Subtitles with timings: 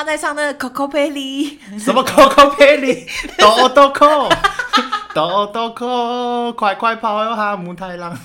[0.00, 3.06] 他在唱那个 Coco Pelly，什么 Coco Pelli？
[3.36, 4.30] 豆豆蔻，
[5.12, 8.18] 豆豆蔻，快快跑哟哈姆太郎，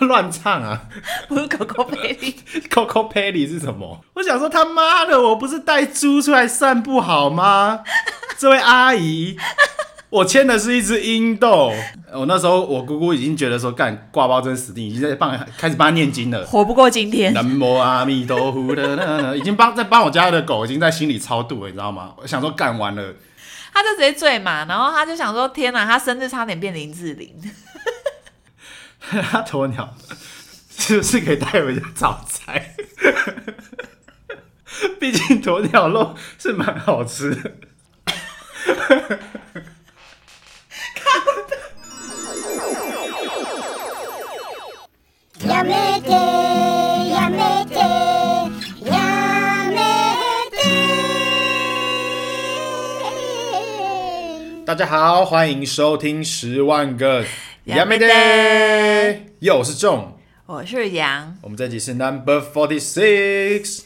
[0.00, 0.82] 乱唱啊！
[1.26, 4.04] 不是 Coco Pelly，Coco Pelly 是什么？
[4.12, 7.80] 我想说他妈的，我不是带猪出来散步好吗？
[8.36, 9.38] 这位阿姨。
[10.14, 11.72] 我牵的是一只鹰豆，
[12.14, 17.34] 我那时候我姑姑已经觉得说，干挂包真死定，已经在帮开始帮他念经了，活不过今天。
[17.34, 22.14] 南无阿弥陀佛的，已经帮在帮我家的狗已经在心里超度了，你知道吗？
[22.18, 23.14] 我想说干完了，
[23.72, 27.34] 他就直接醉嘛，然后他就想说，天哪，他生日差点变林志玲。
[29.10, 29.96] 他鸵鸟
[30.78, 32.76] 是不是可以带回家炒菜？
[35.00, 37.50] 毕竟鸵鸟肉是蛮好吃的。
[54.65, 57.25] 大家好，欢迎收听十万个
[57.65, 59.21] やめて。
[59.39, 60.13] 又是仲，
[60.45, 63.81] 我是杨，我们这集是 Number Forty Six，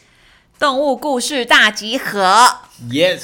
[0.60, 2.58] 动物故事大集合。
[2.90, 3.22] Yes，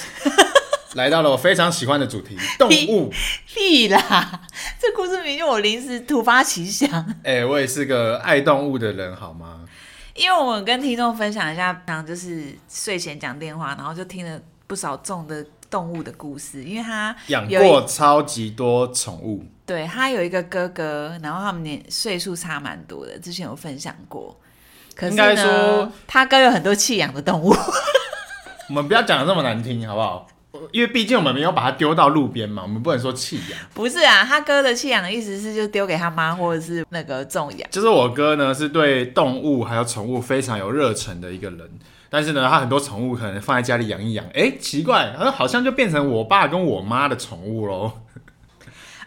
[0.95, 3.12] 来到了我非常喜欢的主题， 动物。
[3.47, 4.41] 屁啦，
[4.81, 6.91] 这故事名就我临时突发奇想。
[7.23, 9.61] 哎、欸，我也是个爱动物的人，好吗？
[10.14, 15.45] 因为我们跟听众分享一下，平常就是睡前讲电话，然后就听了不少重的。
[15.70, 19.45] 动物的故事，因为他养过超级多宠物。
[19.67, 24.39] 对，他有一个哥哥，然后他们年岁数差蛮多的，之前有分享过。
[24.95, 27.53] 可是呢，应该说他哥有很多弃养的动物。
[28.69, 30.29] 我们不要讲的那么难听，好不好？
[30.73, 33.59] 因为毕竟我们没有把它丢到路边嘛，我们不能说弃养。
[33.75, 37.71] 不是啊，他哥的弃养的意思是就丢给他妈或者是那个种养。
[37.71, 41.61] 就是我哥呢，是对动物还有宠物非常有热忱的一个人。
[42.09, 47.91] 但是呢，他很多宠物可能放在家里养一养，哎、欸，奇怪，好像就变成我爸跟我妈的宠物喽。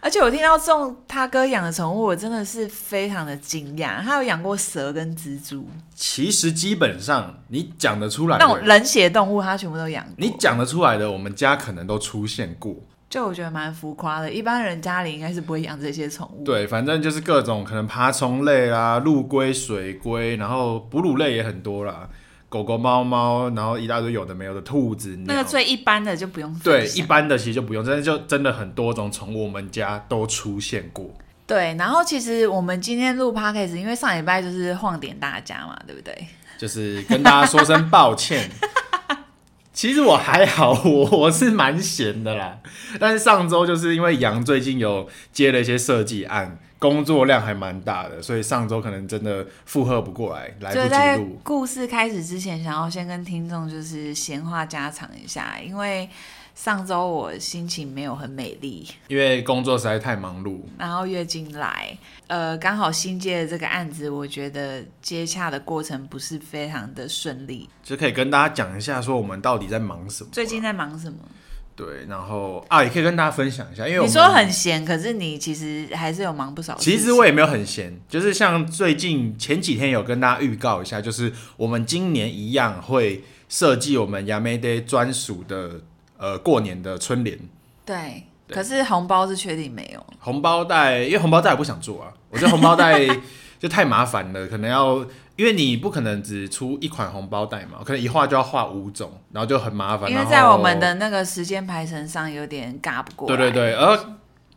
[0.00, 4.02] 而且我听到仲他哥养的宠物，我真的是非常的惊讶。
[4.02, 5.68] 他有养过蛇跟蜘蛛。
[5.94, 10.14] 其实基本上你讲得出来的那种冷血动物，他全部都养过。
[10.16, 12.74] 你讲得出来的，我们家可能都出现过。
[13.10, 16.44] 就我觉得蛮浮夸的，一般人家里应该是不会养这些宠物。
[16.44, 22.08] 对，反正就是各种可能爬虫类啦、陆龟、水龟，然后哺乳类也很多啦。
[22.48, 26.52] 狗狗、猫猫，然后一大堆有的没有的兔子，那个最一般的就不用。
[26.64, 31.10] 对，一般的其实就不用，真的就真的很多种宠物，我们家都出现过。
[31.46, 36.14] 对，然后其实我们今天录 podcast，因为上礼拜就是晃点大家嘛，对不对？
[36.58, 38.50] 就是跟大家说声抱歉。
[39.78, 42.58] 其实我还好，我 我是蛮闲的啦。
[42.98, 46.58] 但是上周就是因为杨最近有接了一些设计案。
[46.80, 51.40] 工作量还蛮大的，所以上周可能真的负荷不过来，来不及录。
[51.42, 56.08] 故事开始之前，想要先跟听众就是闲话家常一下，因为
[56.57, 70.33] 上周我心情没有很美丽，因为工作实在太忙碌，然后月经来，呃，刚好新接的这个案子，我觉得接洽的过程不是非常的顺利，就可以跟大家讲一下，说我们到底在忙什么啊？
[70.33, 71.17] 最近在忙什么？
[71.75, 76.75] 对，然后啊，也可以跟大家分享一下，因为你说很闲，可是你其实还是有忙不少。
[76.75, 85.81] 其实我也没有很闲，就是像最近前几天有跟大家预告一下，就是我们今年一样会设计我们やめて专属的
[86.18, 87.38] 呃过年的春联。
[87.86, 90.06] 对，对，可是红包是确定没有。
[90.20, 93.06] 红包袋，因为红包袋我不想做啊，我觉得红包袋
[93.58, 95.06] 就太麻烦了，可能要。
[95.38, 100.10] 因为你不可能只出一款红包袋嘛，可能一画就要画五种，然后就很麻烦。
[100.10, 103.36] 因为在我们的那个时间排程上有点嘎不过来。
[103.36, 103.96] 对对对，而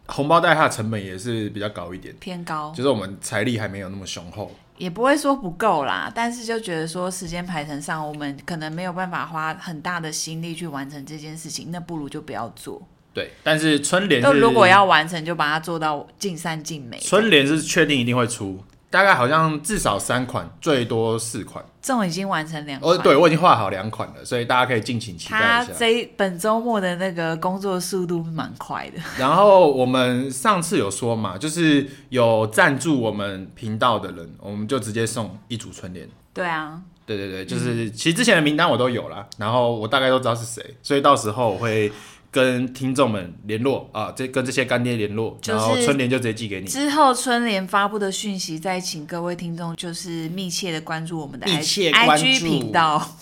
[0.08, 4.52] 红包袋它的成本也是比较高一点，偏高，就是我们财力还没有那么雄厚。
[4.82, 12.82] 也不会说不够啦，但是就觉得说时间排程上我们可能没有办法花很大的心力去完成这件事情，那不如就不要做。
[13.14, 16.98] 对，但是春联就如果要完成，就把它做到尽善尽美。
[16.98, 18.60] 春联是确定一定会出。
[18.92, 21.66] 大概好像至少三款，最多四款。
[21.82, 22.94] 这种已经完成两款。
[22.94, 25.66] 哦，对，我已经画好两款了，所以大家可以敬请期待一下。
[25.66, 29.02] 他这本周末的那个工作速度蛮快的。
[29.18, 36.08] 然后我们上次有说嘛，就是有赞助我们频道的人，我们就直接送一组春联。
[36.34, 41.92] 对啊，对对对，就是、嗯、其实之前的名单我都有了，然后我大概都知道是谁，所以到时候我会。
[42.32, 46.66] 跟听众们联络啊，这跟这些干爹联络，然后春联就直接寄给你。
[46.66, 53.18] 之后春联发布的讯息，再请各位听众就是密切的关注我们的 IG 频道。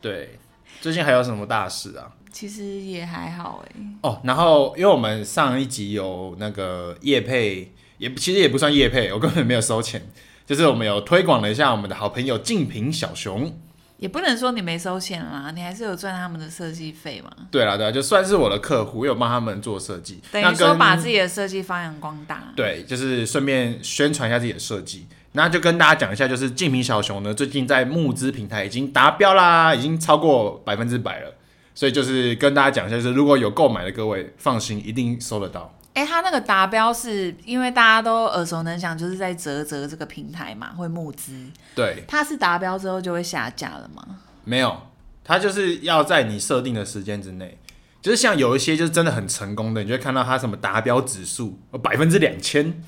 [0.00, 0.38] 对，
[0.80, 2.10] 最近还有什么大事啊？
[2.32, 3.80] 其实也还好哎。
[4.00, 10.02] 哦，然后因为我们上一集有那个叶配，也其实也不算叶配，我根本没有收钱，
[10.46, 13.56] 就是我们有推广了一下我们的好朋友静平小熊。
[14.04, 17.30] 也不能说你没收钱啦，你还是有赚他们的设计费嘛。
[17.50, 22.52] 对啦，对啦，就算是我的客户，有帮他们做设计，等于说把自己的设计发扬光大。
[22.54, 25.06] 对，就是顺便宣传一下自己的设计。
[25.32, 31.32] 那就跟大家讲一下，就是竞品小熊呢，最近在募资平台已经达标啦，已经超过百分之百了。
[31.74, 35.74] 所以就是跟大家讲一下，就是如果有购买的各位，放心，一定收得到。
[35.94, 41.46] 哎、欸，他那个达标是因为大家都耳熟能详，就是在泽泽这个平台嘛，会募资。
[41.74, 44.04] 对，他是达标之后就会下架了吗？
[44.42, 44.76] 没有，
[45.22, 47.56] 他就是要在你设定的时间之内，
[48.02, 52.82] 就是像有一些就是真的很成功的，你就会看到他什么达标指数百分之两千。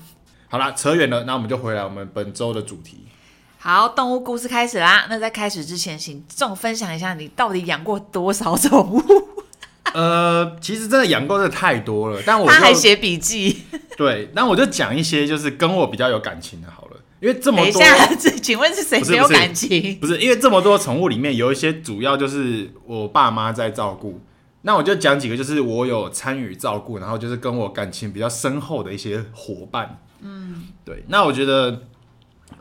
[0.49, 3.07] 好啦，扯远了，那我们就回来我们本周的主题。
[3.57, 5.07] 好，动物故事开始啦。
[5.09, 9.01] 那在开始之前，请众分享一下你到底养过多少宠物？
[9.97, 13.63] 呃，其实真的养过的太多了，但我他还写笔记。
[13.97, 17.81] 对，那我就讲一些就是跟我比较有感情的，好了，因为这么多，
[18.39, 19.97] 请问是谁没有感情？
[19.99, 24.21] 不是，不是，因为这么多宠物里面有一些主要就是我爸妈在照顾，
[24.61, 29.99] 那我就讲几个就是我有参与照顾，然后就是跟我感情比较深厚的一些伙伴。
[30.21, 31.81] 嗯，对，那我觉得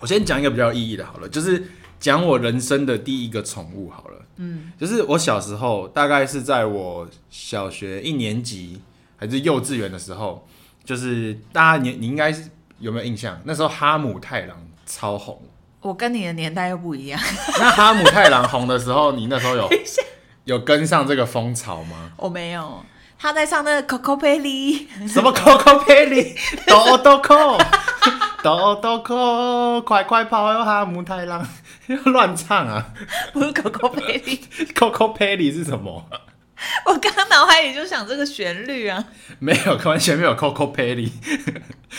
[0.01, 1.63] 我先讲一个比较有意义的，好了，就是
[1.99, 8.81] 讲我人生的第一个宠物，好了，嗯，就是我小时候，大概是在我小学一年级
[9.17, 10.47] 还是幼稚园的时候，
[10.85, 13.41] 就是大家你你应该是有没有印象？
[13.45, 15.41] 那时候哈姆太郎超红，
[15.81, 17.21] 我跟你的年代又不一样。
[17.59, 19.69] 那哈姆太郎红的时候，你那时候有
[20.45, 22.13] 有跟上这个风潮吗？
[22.17, 22.85] 我没有。
[23.19, 26.37] 他在唱那个 Coco Pelli，什么 Coco Pelli？
[26.69, 27.59] 豆豆蔻，
[28.43, 31.45] 豆豆蔻，快快跑哟哈姆太郎，
[32.07, 32.93] 乱唱啊！
[33.33, 36.05] 不是 Coco Pelly，Coco Pelly 是什么？
[36.87, 39.05] 我刚刚脑海里就想这个旋律啊，
[39.39, 41.11] 没有，完全没有 Coco Pelly，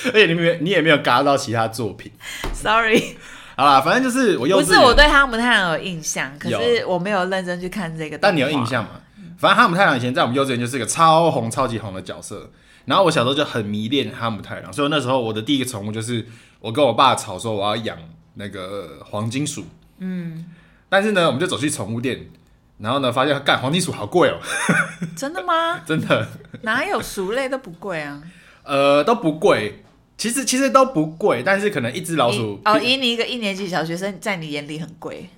[0.07, 2.11] 而且你没你也没有嘎到其他作品
[2.53, 3.17] ，Sorry。
[3.55, 8.17] 好啦，反正就是我幼稚园，不是我对哈姆太郎有印象，可是我没有认真去看这个。
[8.17, 8.89] 但你有印象吗？
[9.37, 12.51] 反正哈姆太郎以前在我们幼稚园就是一个超红、超级红的角色。
[12.85, 16.25] 然后我小时候就很迷恋哈姆太郎，所以那时候我的第一个宠物就是
[16.59, 17.97] 我跟我爸吵说我要养
[18.35, 19.65] 那个黄金鼠。
[19.99, 20.45] 嗯，
[20.89, 22.27] 但是呢，我们就走去宠物店，
[22.79, 24.39] 然后呢，发现干黄金鼠好贵哦。
[25.15, 25.79] 真的吗？
[25.85, 26.27] 真的。
[26.61, 28.21] 哪有鼠类都不贵啊？
[28.63, 29.83] 呃，都不贵。
[30.17, 35.29] 其实其实都不贵，但是可能一只老鼠哦，以你一个一年级小学生，在你眼里很贵。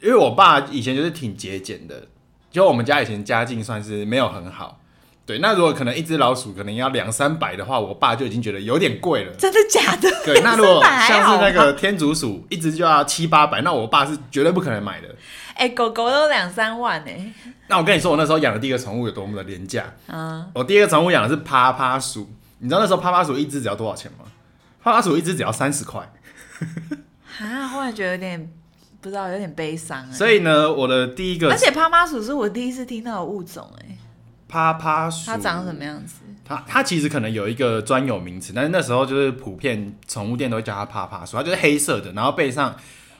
[0.00, 2.06] 因为我爸以前就是挺节俭的。
[2.50, 4.80] 就我们家以前家境算是没有很好，
[5.28, 5.38] 对。
[5.40, 9.32] 那如果可能一只老鼠可能要两三百的话，我爸就已经觉得有点贵了。
[9.34, 10.10] 真的假的？
[10.24, 10.40] 对。
[10.40, 15.08] 那如果像是那个天竺鼠，一只就要七八百，那我爸是绝对不可能买的。
[15.54, 17.30] 哎、欸，狗狗都两三万哎。
[17.66, 19.84] 那我跟你说，我那时候养的第一个宠物有多么的廉价。
[20.06, 20.50] 嗯。
[20.54, 22.26] 我第一个宠物养的是趴趴鼠，
[22.60, 24.24] 你知道那时候趴趴鼠一只只要多少钱吗？
[24.82, 26.10] 趴趴鼠一只只要三十块。
[27.38, 28.50] 啊，忽然觉得有点。
[29.00, 30.12] 不知道，有点悲伤。
[30.12, 33.96] 所以呢，我的第一个，而且趴趴鼠是我第一次听到的物种哎。
[34.48, 36.14] 趴趴鼠，它长什么样子？
[36.44, 41.36] 它它其实可能有一个专有名词，但是那时候就是普遍宠物店都会叫它趴趴鼠。
[41.36, 42.74] 它就是黑色的，然后背上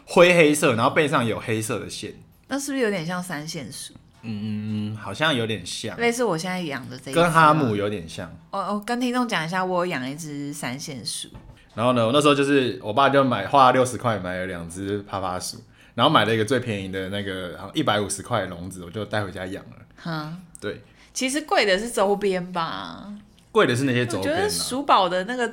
[0.07, 2.15] 灰黑色，然后背上有黑色的线。
[2.49, 3.93] 那是不是有点像三线鼠？
[4.23, 8.27] 嗯，好像有点像，类似我现在养的这个，跟哈姆有点像。
[8.51, 11.29] 哦哦跟听众讲一下，我有养一只三线鼠。
[11.75, 15.63] 然后呢，我那时候就是我爸就买花了六十块买了两只趴趴鼠。
[15.95, 19.77] 然后买了一个最便宜的那个，一百五十块的笼子，我就带回家养了。
[19.97, 20.81] 哈，对。
[21.19, 23.13] 其实贵的是周边吧？
[23.51, 24.33] 贵的是那些周边。
[24.33, 25.53] 我觉得鼠宝的那个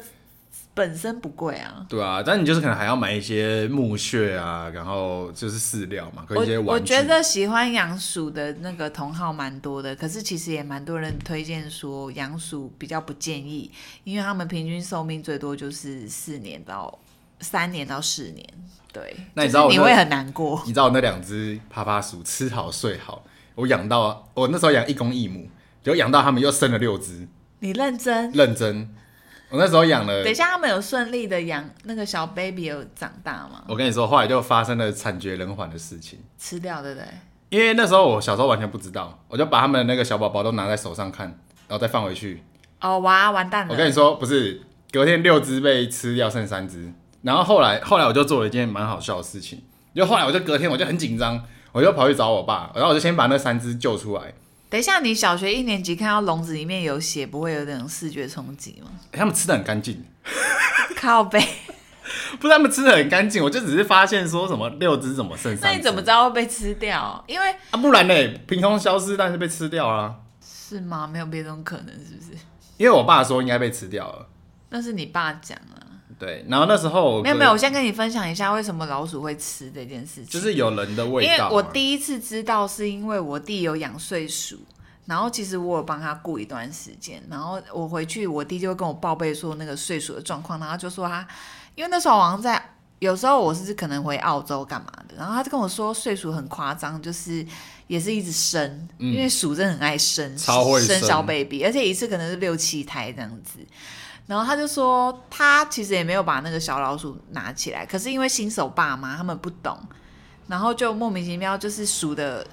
[0.75, 1.83] 本身不贵啊。
[1.89, 6.69] 对啊，但你就是可能还要买一些木屑啊，然后就是饲料嘛，跟一些玩具。
[6.69, 13.71] 我，我觉得喜欢养鼠的那个同好蛮多的，可是其实也蛮多人推荐说养鼠比较不建议，
[14.03, 16.95] 因为他们平均寿命最多就是四年到
[17.39, 18.47] 三年到四年。
[18.93, 20.61] 对，那你知道我、就是、你会很难过？
[20.67, 23.23] 你知道我那两只趴趴鼠吃好睡好，
[23.55, 25.49] 我养到我那时候养一公一母，
[25.85, 27.27] 就养到他们又生了六只。
[27.59, 28.31] 你认真？
[28.31, 28.89] 认真。
[29.51, 30.23] 我那时候养了。
[30.23, 33.63] 等一下，他们有顺利的养那个小 baby 有长大吗？
[33.67, 36.17] 我跟你说，后来就发生了惨绝人寰的事情。
[36.39, 37.07] 吃掉对不对？
[37.49, 41.27] 因为那时候我小时候完全不知道，我就把他们那个小宝宝都拿在手上看，
[41.67, 42.41] 然后再放回去。
[42.81, 43.71] 哦，哇，完蛋了！
[43.71, 44.59] 我跟你说，不是，
[44.91, 46.91] 隔天六只被吃掉，剩三只。
[47.21, 49.61] 然后后来，后来我就做了一件蛮好笑的事情，
[49.93, 54.33] 就后来我就隔天我就很紧张，我就跑去找我爸，然后我就先把那三只救出来。
[54.69, 58.91] 等一下，你小学一年级看到笼子里面有血，不会有那种视觉冲击吗？
[59.11, 60.03] 他们吃的很干净，
[60.97, 61.39] 靠背，
[62.39, 65.65] 不是他们吃的很干净，我就只是发现说什么六只怎么剩三只？
[65.67, 67.23] 那你怎么知道会被吃掉？
[67.27, 68.13] 因为啊，不然呢？
[68.47, 71.07] 凭空消失，但是被吃掉了，是吗？
[71.07, 72.37] 没有别种可能，是不是？
[72.77, 74.27] 因为我爸说应该被吃掉了，
[74.69, 75.84] 那是你爸讲了。
[76.17, 81.31] 对，然后那时候没有没有，我先跟你分享一下为什么老鼠会吃这件事情，就是有人的味道。
[81.31, 84.57] 因为我第一次知道是因为我弟有养睡鼠，
[85.05, 91.27] 然后其实我有帮他顾一段时间，然后我回去我弟就会跟我报备说那个睡鼠的状况，然后就说他，
[91.75, 92.71] 因为那时候我好像在。
[92.99, 97.45] 有时候我是可能回澳洲干嘛的，然后他就跟我说睡鼠很夸张，就是
[97.87, 103.59] 也是一直生，嗯、因为鼠真的很爱生，超会生，生小 baby，而且一次可能是六七胎这样子。
[104.27, 109.77] 然后他就说他其实也没有把那个小老鼠拿起来，可是因为新手爸妈他们不懂，
[110.47, 112.45] 然后就莫名其妙就是鼠的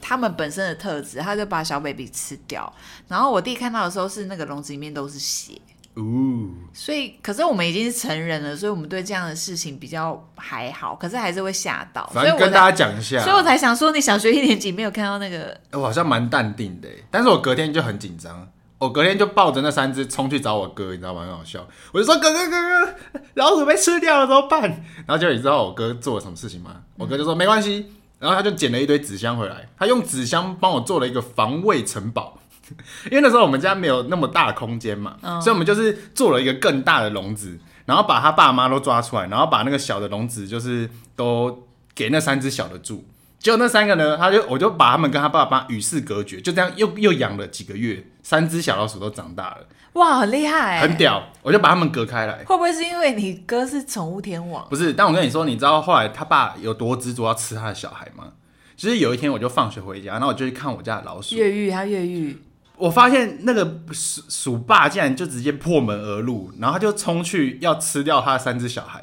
[0.00, 2.72] 他们本身的特质，他就把小 baby 吃掉。
[3.08, 5.60] 然后我弟看到的时候是那个笼子里面都是血。
[5.94, 6.02] 哦，
[6.72, 12.08] 所以可是我们已经是成人了，所以我们对这样的事情比较还好，可是还是会吓到。
[12.14, 15.60] 反正跟大家讲一下，所以我才想说，你小学一年级没有看到那个？
[15.72, 18.48] 我好像蛮淡定的，但是我隔天就很紧张，
[18.80, 21.20] 我隔天就抱着那三只冲去找我哥，你知道吗？
[21.20, 22.94] 很好笑，我就说哥哥哥哥，
[23.34, 24.62] 老鼠被吃掉了怎么办？
[25.06, 26.76] 然后就你知道我哥做了什么事情吗？
[26.96, 32.38] 我哥就说没关系，然后他就捡了一堆纸箱回来，他用纸箱帮我做了一个防卫城堡。
[33.10, 43.04] 因为那时候我们家没有那么大的空间嘛，哦、所以我们就是做了一个更大的笼子，然后把他爸妈都抓出来，然后把那个小的笼子就是都给那三只小的住。
[43.40, 49.66] 结果那三个呢，他就我就把他们跟他爸爸与世隔绝，就这样又又养了几个月，三只小老鼠都长大了。
[49.94, 51.20] 哇，很厉害，很屌！
[51.42, 52.44] 我就把它们隔开来。
[52.44, 54.64] 会不会是因为你哥是宠物天王？
[54.68, 58.28] 不是，但我跟你说，你知道后来他爸有多执着要吃他的小孩吗？
[58.76, 62.40] 其实有一天我就放学回家，然后我就去看我家的老鼠，越狱，他越狱。
[62.76, 69.02] 我发现那个鼠鼠爸竟然就直接破门而入，然后他就冲去要吃掉他的三只小孩，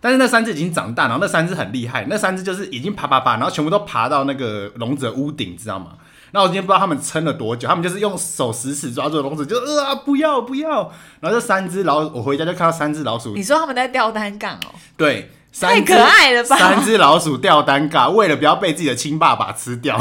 [0.00, 5.98] 但是那三只已经长大，然后那三只很厉害，那三只就是已经爬爬爬，然后全部都爬到那个笼子的屋顶，知道吗？
[6.32, 14.74] 那我今天不知道他们撑了多久，他们就是用手死死抓住笼子，就呃不要不要，然后这三只老我回家就看到三只老鼠，你说他们在吊单杠哦？
[14.96, 16.56] 对，太可爱了吧？
[16.56, 20.00] 三只老鼠吊单杠，为了不要被自己的亲爸爸吃掉。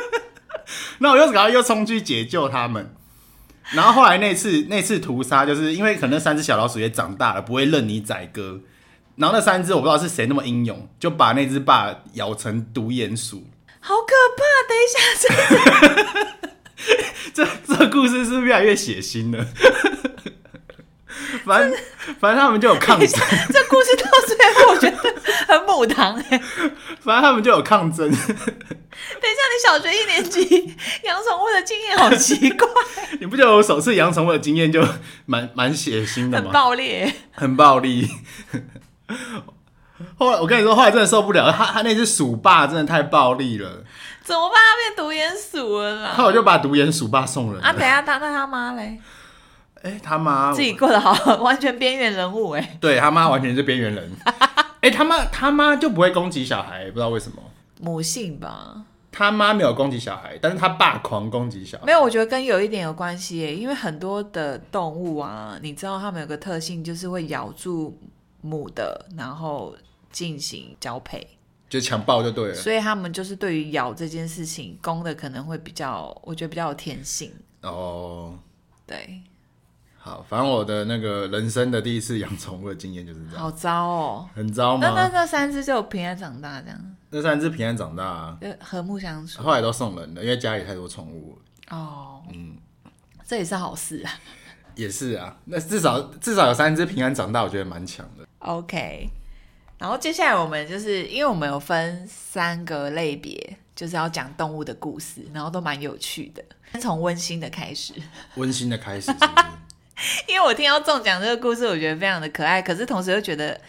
[1.00, 2.94] 那我又赶快又冲去解救他们，
[3.70, 8.60] 然后后来那次那次屠杀，就是因为可能三只小老鼠也长大了，不会任你宰割。
[9.16, 13.44] 然后那三只我不知道是谁那么英勇，就把那只爸咬成独眼鼠，
[13.88, 14.44] 好可怕！
[14.68, 15.00] 等一下，
[17.32, 19.42] 这 这这故事是不是越来越血腥了？
[21.46, 21.72] 反正
[22.20, 23.08] 反正他们就有抗争。
[23.08, 24.96] 这故事到最后我觉得
[25.46, 26.38] 很母堂哎。
[27.00, 28.10] 反正他们就有抗争。
[28.10, 30.40] 等一下，你小学一年级
[31.04, 32.68] 养宠物的经验好奇怪。
[33.18, 34.86] 你不觉得我首次养宠物的经验就
[35.24, 36.44] 蛮蛮血腥的吗？
[36.44, 38.06] 很暴力，很暴力。
[40.16, 43.84] 后来我跟你说，后来真的受不了，他他那只鼠爸真的太暴力了。
[44.22, 44.56] 怎么办？
[44.56, 46.12] 他变独眼鼠了啦。
[46.14, 47.62] 后来我就把独眼鼠爸送人。
[47.62, 49.00] 啊，等下他那他妈嘞？
[49.82, 51.12] 哎、欸，他妈自己过得好，
[51.42, 52.78] 完全边缘人物哎。
[52.80, 54.10] 对他妈完全是边缘人。
[54.80, 57.42] 哎、欸，他妈他妈就不会攻击小孩，不知道为什么。
[57.80, 58.82] 母性吧。
[59.10, 61.86] 他妈没有攻击小孩，但是他爸狂攻击小孩。
[61.86, 67.98] 没有，我觉得跟有一点有关系耶，因为很多的动物啊，你知道它们有个特性，就是会咬住
[68.42, 69.74] 母的，然后
[70.10, 71.26] 进行交配，
[71.68, 72.54] 就强暴就对了。
[72.54, 77.32] 所以他们就是对于咬这件事情，公的可能会比较，我觉得比较有天性。
[77.62, 78.38] 哦，
[78.86, 79.22] 对。
[80.00, 83.40] 好，反正我的那个人生的第一次养宠物的经验就是这样。
[83.40, 84.88] 好糟哦，很糟吗？
[84.88, 86.96] 那那那三只就平安长大这样。
[87.10, 89.42] 那三只平安长大啊，和睦相处。
[89.42, 91.76] 后来都送人了，因为家里太多宠物了。
[91.76, 92.56] 哦，嗯，
[93.26, 94.12] 这也是好事啊。
[94.74, 98.26] 也是啊，那至少至少有三只平安长大，我觉得蛮强的。
[98.38, 99.10] OK，
[99.78, 106.44] 然后接下来我们就是因为我们有分三个类别，就是要讲动物的故事，然后都蛮有趣的。
[106.72, 107.94] 先从温馨的开始。
[108.34, 109.44] 温馨的开始是不是？
[110.28, 113.60] 因为我听到中奖这个故事，我觉得非常的可爱，可是同时又觉得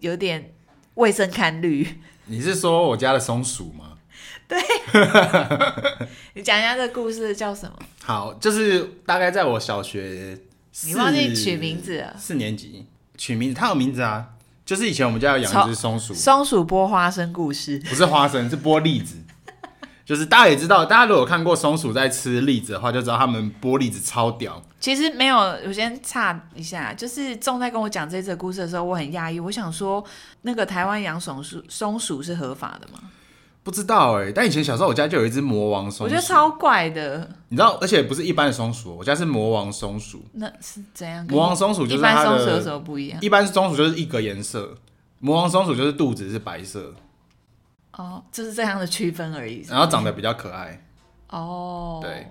[0.00, 0.52] 有点
[0.94, 2.00] 卫生堪虑。
[2.26, 3.98] 你是说我家的松鼠吗？
[4.46, 4.60] 对，
[6.34, 7.76] 你讲一下这个故事叫什么？
[8.04, 10.38] 好，就是大概在我小学，
[10.84, 12.14] 你忘记取名字了？
[12.18, 14.31] 四年级取名字，它有名字啊，
[14.64, 19.16] 就是以前我们家有养一只松鼠，松鼠剥花生故事，不是花生，是剥栗子。
[20.04, 24.60] 就是大家也知道，大家如果看过松鼠在吃栗子的话，就知道他们剥栗子超屌。
[24.80, 29.38] 其实没有，我先岔一下，就是仲在跟我讲这则故事的时候，我很讶异。
[29.38, 30.04] 我想说，
[30.42, 32.98] 那个台湾养松鼠，松鼠是合法的吗？
[33.62, 37.28] 不知道哎、欸，但以前小时候我家就有一只魔王松鼠，我觉得超怪的。
[37.48, 40.24] 你知道，而且不是一般的松鼠，我家是魔王松鼠。
[40.32, 41.24] 那是怎样？
[41.26, 43.20] 魔王松鼠就是一般松鼠有什么不一样？
[43.20, 44.74] 一般松鼠就是一格颜色，
[45.20, 46.92] 魔王松鼠就是肚子是白色。
[47.92, 49.72] 哦，就是这样的区分而已是是。
[49.72, 50.84] 然后长得比较可爱。
[51.28, 52.26] 哦，对，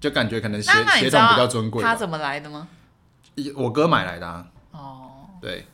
[0.00, 1.82] 就感觉可能血血统比较尊贵。
[1.82, 2.68] 它怎么来的吗？
[3.56, 4.46] 我哥买来的啊。
[4.72, 5.10] 哦，
[5.40, 5.64] 对，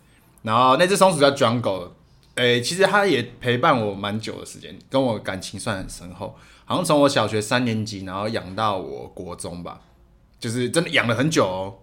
[0.43, 1.88] 然后那只松鼠叫 Jungle，
[2.35, 9.81] 哎、欸，其实他也陪伴我蛮久的时间，跟我感情算很深厚，好像从我小学三年级，然后养到我国中吧，
[10.39, 11.79] 就是真的养了很久哦。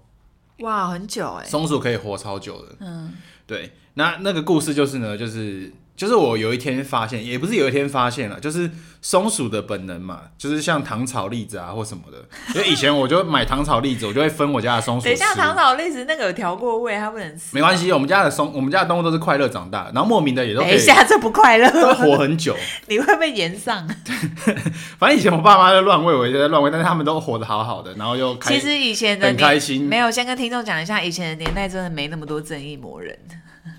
[0.59, 2.75] 哇，很久哎，松鼠可以活超久的。
[2.79, 3.13] 嗯，
[3.45, 5.71] 对，那那个故事就是呢，就是。
[5.97, 8.69] 就是我有一天发现，也不是有一天发现了，就是
[9.01, 12.17] 松鼠的本能嘛，就是像糖炒栗子啊或什么的。
[12.53, 15.05] 因为以前我就买糖炒栗子，我就会分我家的松鼠。
[15.05, 17.45] 等一下，糖炒栗子那个有调过味，它不能吃。
[17.51, 20.69] 没关系，我们家的松，我们家的动物都是快乐长大，然后莫名的也都可以。
[20.73, 22.55] 等一下，这不快乐，都活很久。
[22.85, 23.89] 你会被延上。
[24.99, 29.83] 反正以前我爸妈在乱喂，我也在乱喂，但是他们都活得好好的，然后又开其实以前的很开心。
[29.83, 33.17] 没有，先跟听众讲一下，以前的年代真的没那么多正义魔人。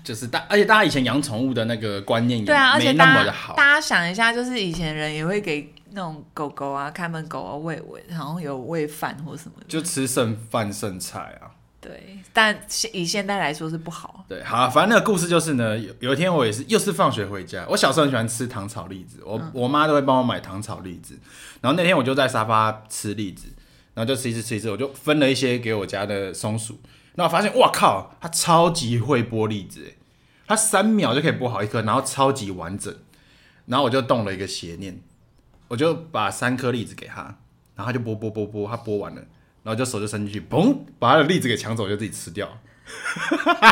[0.09, 3.53] 就是大，而且大家以前养宠物的那个观念也对啊，而且没那么的好。
[3.53, 11.53] 大家想一下，就是以前人也会给那种狗狗啊、看门狗啊喂喂，然后有喂饭或什么的，就吃剩饭剩菜啊。
[11.79, 12.59] 对，但
[12.91, 14.25] 以现在来说是不好。
[14.27, 21.19] 对，好、啊，反正那个故事就是呢，有有一天我也是又是放学回家，我小时候很喜欢吃糖炒栗子，我、嗯、我妈都会帮我买糖炒栗子，
[21.61, 23.45] 然后那天我就在沙发吃栗子，
[23.93, 26.81] 然后就吃一次吃一次，我就分了一些给我家的松鼠，
[27.15, 29.93] 然后我发现哇靠，它超级会剥栗子，
[30.49, 32.91] 它三秒就可以剥好一颗，然后超级完整，
[33.67, 34.99] 然后我就动了一个邪念，
[35.67, 37.21] 我就把三颗栗子给他，
[37.75, 39.21] 然后他就剥剥剥剥，他剥完了，
[39.61, 42.57] 然后就手就伸进去，嘣，把他的栗子给抢走，就自己吃掉。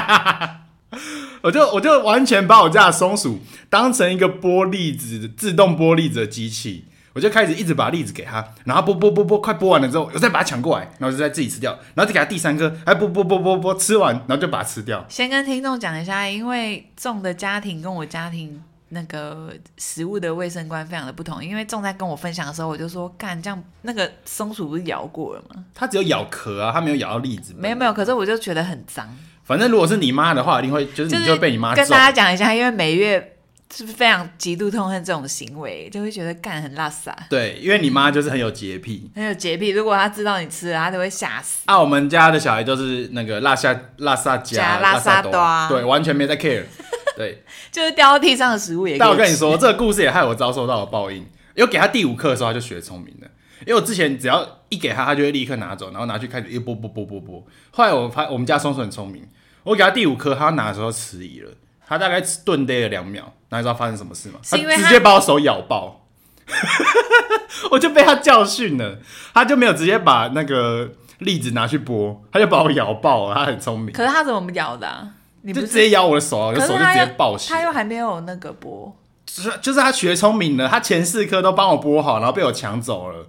[1.42, 3.40] 我就我就完全把我家的松鼠
[3.72, 6.86] 当成一个剥栗子、自动剥栗子的机器。
[7.18, 15.04] 我就开始一直把栗子给他，然后剥剥剥剥，快剥完了之后，我再把它抢过来，然后就再自己吃掉，然后再给他第三颗，还剥剥剥剥剥，吃完然后就把它吃掉。
[15.10, 21.44] 先跟听众讲一下，因为种的家庭跟我家庭那个食物的卫生观非常的不同。
[21.44, 25.66] 因为仲在跟我分享的时候，我就说，干这样那个松鼠不是咬过了吗？
[25.74, 27.56] 它只有咬壳啊，它没有咬到栗子。
[27.58, 29.10] 没有没有，可是我就觉得很脏。
[29.44, 31.82] 反正如果是你妈的话，一定会就是你就会被你妈揍。
[31.82, 33.34] 跟大家讲一下，因为每月。
[33.74, 37.12] 是不是非常极度痛恨这种行为，就会觉得干很垃圾。
[37.30, 39.70] 对，因为你妈就是很有洁癖，很有洁癖。
[39.70, 41.64] 如果她知道你吃了，她就会吓死。
[41.66, 45.32] 啊，我们家的小孩都是那个拉萨拉萨加拉萨多，
[45.70, 46.64] 对，完全没在 care。
[47.18, 48.98] 对，就是掉到地上的食物也。
[48.98, 51.26] 但我跟你说，这个故事也害我遭受到了报应。
[51.56, 53.28] 因为给他第五颗的时候，他就学聪明了。
[53.66, 57.44] 因为我之前只要一给他，他就会立刻拿走，然后拿去开始一剥剥剥剥剥。
[57.72, 59.28] 后来我发，我们家松鼠很聪明，
[59.64, 61.52] 我给他第五颗，他拿的时候迟疑了。
[61.88, 64.40] 他大概顿呆了两秒，那你知道发生什么事吗？
[64.44, 66.02] 他他直接把我手咬爆，
[67.72, 69.00] 我就被他教训了。
[69.34, 73.36] 他就没有直接把那个栗子拿去剥，他就把我咬爆了。
[73.36, 73.94] 他很聪明。
[73.94, 75.08] 可是他怎么咬的、啊？
[75.44, 76.48] 你就直接咬我的手啊！
[76.48, 77.54] 我的手就直接爆血。
[77.54, 78.92] 他又还没有那个剥，
[79.26, 80.68] 就是就是他学聪明了。
[80.68, 83.28] 他前四颗都帮我剥好，然后被我抢走了。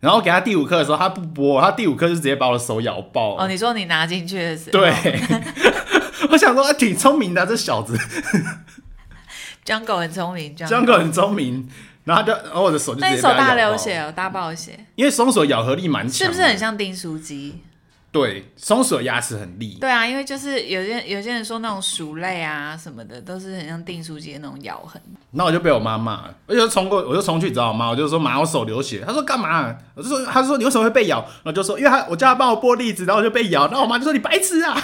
[0.00, 3.36] 然后给他第五颗的时候，他不剥，他第五颗就直接把我的手咬爆。
[3.38, 4.92] 哦，你说你拿进去的时候，对。
[6.30, 7.98] 我想说，挺聪明的、啊、这小子。
[9.64, 11.68] Jungle 很聪明，Jungle 很聪明，
[12.04, 13.00] 然后就，然后我的手就。
[13.00, 14.78] 那手大流血哦，大爆血。
[14.94, 17.62] 因为松鼠咬合力蛮强，是不是很像订书机？
[18.12, 19.78] 对，松鼠的牙齿很利。
[19.80, 25.00] 对啊，因为就是有些有些人说那种鼠类啊什么的，都是很像订书机的那种咬痕。
[25.30, 29.02] 那我就被我妈骂，我就冲过，我就冲去找我妈，我就说妈，我手流血。
[29.04, 29.74] 她说干嘛？
[29.94, 31.20] 我就说，她说你为什么会被咬？
[31.42, 33.66] 然后就说，因为她我叫她帮我剥栗子，然后我就被咬。
[33.66, 34.76] 然后我妈就说你白痴啊！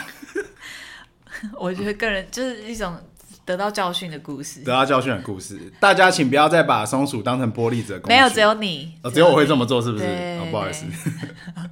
[1.59, 2.97] 我觉得个人就是一种
[3.45, 5.73] 得到教训的故事，得到教训的故事。
[5.81, 8.15] 大家请不要再把松鼠当成玻璃子的工具。
[8.15, 10.05] 没有，只有你，哦，只有我会这么做，是不是？
[10.05, 10.87] 哦，不好意思。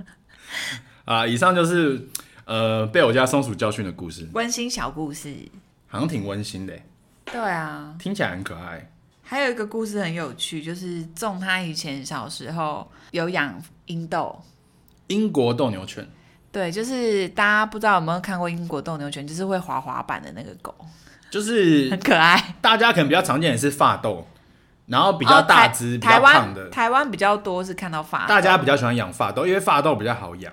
[1.04, 2.08] 啊，以上就是
[2.44, 5.34] 呃被我家松鼠教训的故事，温馨小故事，
[5.86, 6.74] 好像挺温馨的。
[7.26, 8.90] 对啊，听起来很可爱。
[9.22, 14.42] 还有一个故事很有趣，就是种他以前小时候有养英斗，
[15.08, 16.08] 英国斗牛犬。
[16.50, 20.74] 对，就是大家不知道有没有看过英国斗牛犬，就是会滑滑板的那个狗，
[21.30, 22.54] 就是很可爱。
[22.60, 24.26] 大家可能比较常见的是法斗，
[24.86, 26.70] 然后比较大只、哦、比较胖的。
[26.70, 30.52] 台湾比较多是看到法，大家比较喜欢养法斗，因为法斗比较好养。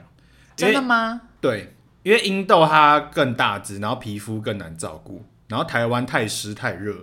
[0.55, 1.21] 真的吗？
[1.39, 6.93] 对，因为英斗它更大只，然后皮肤更难照顾，然后台湾太湿太热。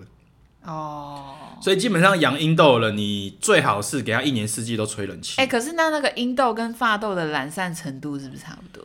[0.64, 1.34] 哦。
[1.60, 5.40] 所以基本上养英豆了，你最好是给它一年四季都吹冷气。
[5.40, 8.84] 哎、欸，可是那那个英豆跟发豆的懒散程度是不是差不多？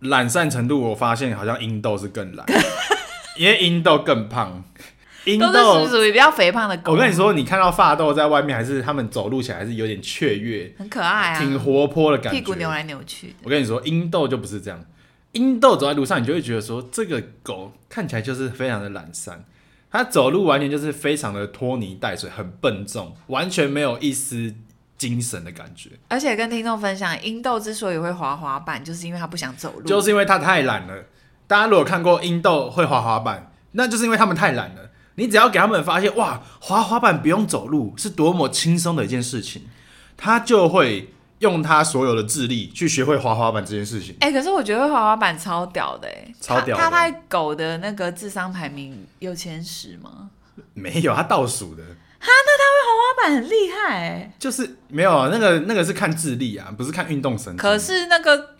[0.00, 2.46] 懒散程度，我发现好像英豆是更懒，
[3.36, 4.64] 因为英豆更胖。
[5.26, 6.92] 英斗是属于比较肥胖的狗。
[6.92, 13.34] 我跟你说，你看到发豆在外面，还是他们走路起来还是有点雀跃，很可爱啊，挺活泼的感觉，屁股扭来扭去。
[13.42, 14.82] 我跟你说，英豆就不是这样。
[15.32, 19.44] 英豆走在路上，你就会觉得说，这个狗看起来就是非常的懒散。
[19.90, 24.54] 它走路完全就是非常的拖泥带水，很笨重，完全没有一丝
[24.96, 25.90] 精神的感觉。
[26.08, 31.04] 而且跟听众分享，英豆之所以会滑滑板，就是因为他不想走路，就是因为他太懒了。
[31.46, 34.90] 大家如果看过英豆会滑滑板，那就是因为他们太懒了。
[35.16, 39.62] 你只要给他们发现，哇，滑滑板不用走路是多么轻松的一件事情，
[40.16, 44.16] 他就会用他所有的智力去学会滑滑板这件事情。
[44.20, 46.82] 哎、欸，可是我觉得滑滑板超屌的，哎，超屌的。
[46.82, 50.30] 他他狗的那个智商排名有前十吗？
[50.72, 51.82] 没有，他倒数的。
[51.82, 57.56] 哈，那他会滑滑板很厉害，哎，就是没有那个那个是看智力啊，不是看运动神。
[57.56, 58.56] 可是那个。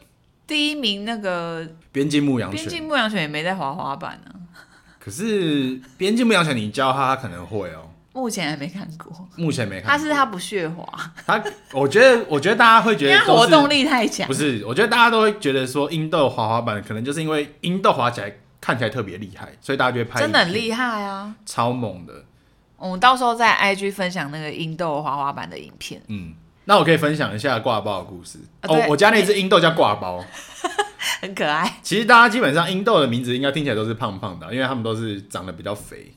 [0.47, 4.67] 第一名那个边境牧羊犬，边境牧羊犬也没在滑滑板呢、啊。
[4.99, 7.90] 可是边境牧羊犬，你教他，他可能会哦。
[8.13, 9.91] 目前还没看过，目前没看过。
[9.91, 10.87] 他是他不屑滑，
[11.27, 11.43] 他
[11.73, 14.27] 我觉得，我觉得大家会觉得 活动力太强。
[14.27, 20.21] 不是，我觉得大家都会觉得说英豆滑滑板可能就是因为英豆滑起来看起来特别厉害，所以大家就会拍。
[20.21, 22.13] 真的很厉害啊，超猛的。
[22.77, 26.03] 我们到时候在 IG 分享那个英豆滑滑板的影片。
[26.09, 26.35] 嗯。
[26.67, 28.85] 那我可以分享一下挂包的故事哦。
[28.89, 30.25] 我家那只英豆叫挂包，
[31.21, 31.79] 很可爱。
[31.83, 36.15] 其实大家基本上英豆的名字应该听起来都是胖胖的，因为他们都是长得比较肥。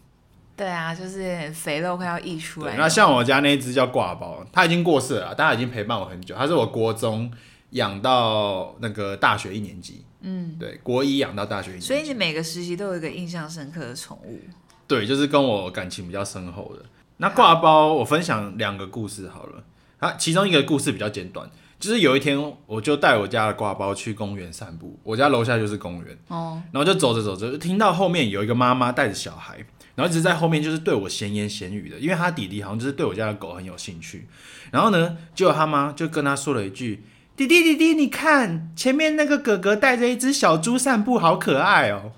[0.55, 2.75] 对啊，就是肥肉快要溢出来。
[2.77, 6.35] 那像我家那只叫挂包，它已经过世了，大家已经陪伴我很久。
[6.35, 7.31] 它是我国中
[7.71, 11.87] 养到那个大学一年级，嗯，对，国一养到大学一年级。
[11.87, 14.39] 所以你每个时期都有一个印象深刻的宠物。
[14.87, 16.83] 对，就是跟我感情比较深厚的。
[17.17, 19.63] 那挂包，我分享两个故事好了。
[19.99, 34.27] 啊，其中一个故事比较简短，就是有一天，我就带我家的挂包去公园散步，我家楼下就是公园，哦，然后就走着走着，就听到后面有一个妈妈带着小孩，然后一直在后面就是对我闲言闲语的，因为他弟弟好像就是对我家的狗很有兴趣，
[34.71, 37.03] 然后呢，结果他妈就跟他说了一句
[37.37, 42.11] ：“弟弟弟弟，你看前面那个哥哥带着一只小猪散步，好可爱哦。”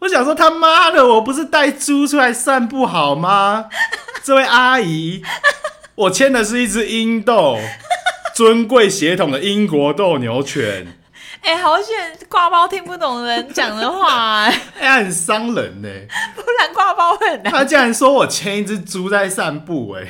[0.00, 3.70] 我想说他妈的，我不是带猪出来散步好吗？
[4.22, 5.22] 这位阿姨。
[5.94, 7.56] 我牵的是一只英斗，
[8.34, 10.98] 尊贵血统的英国斗牛犬。
[11.40, 15.88] 哎、欸，好险挂包听不懂人讲的话，哎、欸， 很伤人呢。
[16.34, 17.52] 不然挂包会很难。
[17.52, 20.08] 他竟然说我牵一只猪在散步，哎。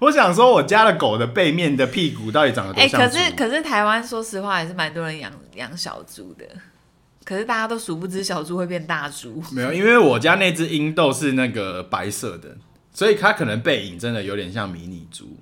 [0.00, 3.00] 我想说，我家的狗的背面的屁股到底长得多像？
[3.00, 6.44] 哎、欸，可是可是台湾说实话还是蛮多人养养小猪的，
[7.24, 9.42] 可是大家都殊不知小猪会变大猪。
[9.52, 12.56] 没有，因为我家那只英豆是那个白色的。
[12.96, 15.36] 所以它可能背影真的有点像迷你猪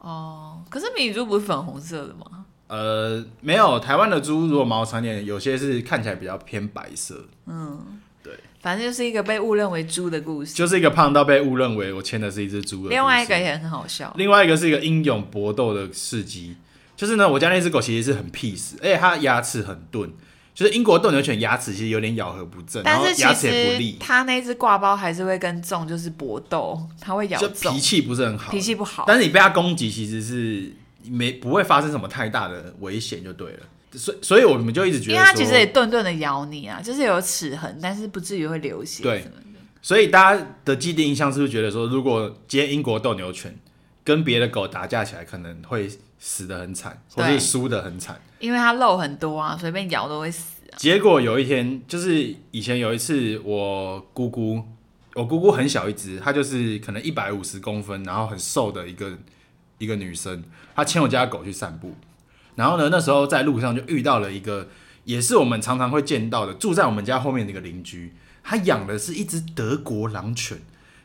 [0.00, 2.37] 哦，可是迷你猪不是粉红色的吗？
[2.68, 7.24] 呃，没有，台湾的猪如果毛长点，有些是看起来比较偏白色。
[7.46, 12.90] 嗯，对，反正就是一个被误认为猪的故事，就是一个胖到被误认为我牵的是一只猪的。
[12.90, 16.56] 另外一个也很好笑，另外一个是一个英勇搏斗的事迹，
[16.94, 20.10] 就是呢，我家那只狗其实是很 peace，而且它牙齿很钝。
[20.54, 23.96] 就是英国斗牛犬牙齿其实有点咬合不正，但是牙齿也不利。
[24.00, 27.38] 它那只挂包还是会跟重就是搏斗，它会咬。
[27.38, 29.04] 就脾气不是很好，脾气不好。
[29.06, 30.72] 但是你被它攻击，其实是
[31.04, 33.60] 没不会发生什么太大的危险就对了。
[33.92, 39.02] 所以所以我们就一直觉得，因为它其实也顿顿的咬你啊，就是有齿痕，但是不至于会流血。
[39.02, 39.24] 对，
[39.80, 43.58] 所以大家的既定印象是不是觉得说，如果今天英国斗牛犬
[44.04, 48.20] 跟别的狗打架起来，可能会死的很惨，或是输的很惨？
[48.40, 50.76] 因为它肉很多啊，随便咬都会死啊。
[50.76, 54.62] 结果有一天，就是以前有一次，我姑姑，
[55.14, 59.16] 我姑姑很小一只，她就是可能一百五十公分，然后很瘦的一个
[59.78, 61.94] 一个女生，她牵我家狗去散步，
[62.54, 64.68] 然后呢，那时候在路上就遇到了一个，
[65.04, 70.58] 也是我们常常会见到的，住在我们家后面的一个邻居，他养的是一只德国狼犬。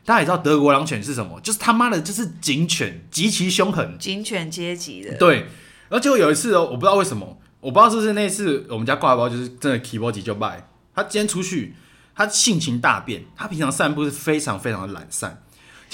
[0.04, 1.40] 大家也知道德国狼犬是什么？
[1.40, 5.16] 就是他妈的，就是警犬，极其凶狠，警犬阶级的。
[5.16, 5.46] 对。
[5.88, 10.68] 然后结果有一次哦，我不知道为什么，我不知道是不是那次我们家挂包就是真的 keyboard 就败。
[10.94, 11.74] 他今天出去，
[12.14, 13.24] 他性情大变。
[13.34, 15.42] 他平常散步是非常非常的懒散，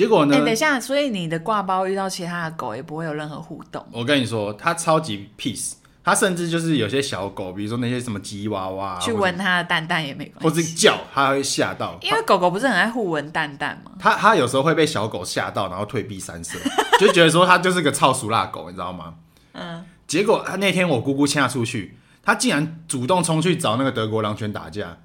[0.01, 0.35] 结果呢？
[0.35, 3.85] 哎、欸，等一下，所以你的挂包遇到其他的狗也不会有任何互动。
[3.93, 11.99] 我跟你说，它超级 peace，它甚至就是有些小狗，比如说那些什么吉娃娃，去闻它的蛋蛋也没关系，或是叫它会吓到。
[12.01, 13.93] 因为狗狗不是很爱互闻蛋蛋吗？
[13.99, 16.59] 它它有时候会被小狗吓到，然后退避三舍，
[16.99, 19.17] 就觉得说它就是个超俗辣狗，你知道吗？
[19.53, 19.85] 嗯。
[20.07, 24.97] 结果他那天我姑姑牵他出去，他竟然主动冲去找那个德国狼犬打架。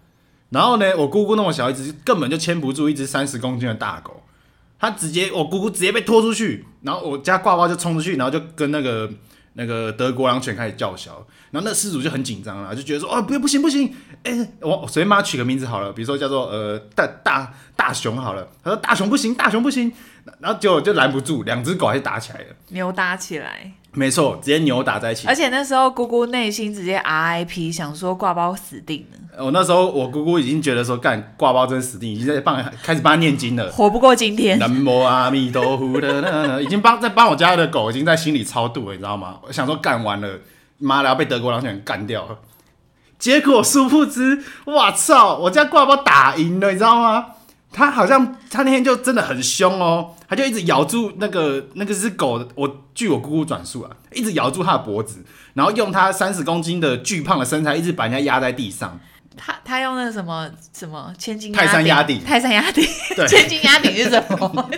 [0.52, 4.22] 然后呢，我姑姑那么小一只，根本就牵不住一只三十公斤的大狗。
[4.80, 9.10] 他直接，我姑姑直接被拖出去，然后我家挂包就冲出去，然后就跟那个
[9.54, 11.26] 那个德国狼犬开始叫嚣。
[11.52, 19.90] 然后那失主就很紧张了，就觉得说：“哦，不不行不行，哎、我随便帮他取个名字好了，比如说叫做呃大大大熊好了。”他说：“大熊不行，大熊不行。”
[20.40, 23.72] 然后结果就拦不住，两只狗还是打起来了，扭打起来。
[23.96, 25.28] 没错，直接扭打在一起。
[25.28, 29.44] 而且那时候姑姑内心直接 RIP，想说挂包死定了。
[29.44, 34.60] 我那时候我姑姑已经觉得说，干挂包真死定，已经在帮开始帮他念经了，活不过今天。
[34.60, 39.40] 南无阿弥陀佛的， 已经帮在帮我家的狗已经在心里超度了，你知道吗？
[39.48, 40.40] 我想说干完了，
[40.78, 42.38] 妈的要被德国狼犬干掉了。
[43.18, 45.38] 结果殊不知，哇操！
[45.38, 47.26] 我家挂包打赢了，你知道吗？
[47.72, 59.00] 他好像他那天就真的很凶哦，他就一直咬住那个那个只狗，我据我姑姑转述啊，一直咬住他的脖子，然后用他三十公斤的巨胖的身材，一直把人家压在地上。
[59.38, 64.70] 他他用那个什么什么千斤泰山压顶，泰山压顶，对， 千斤压顶是什么？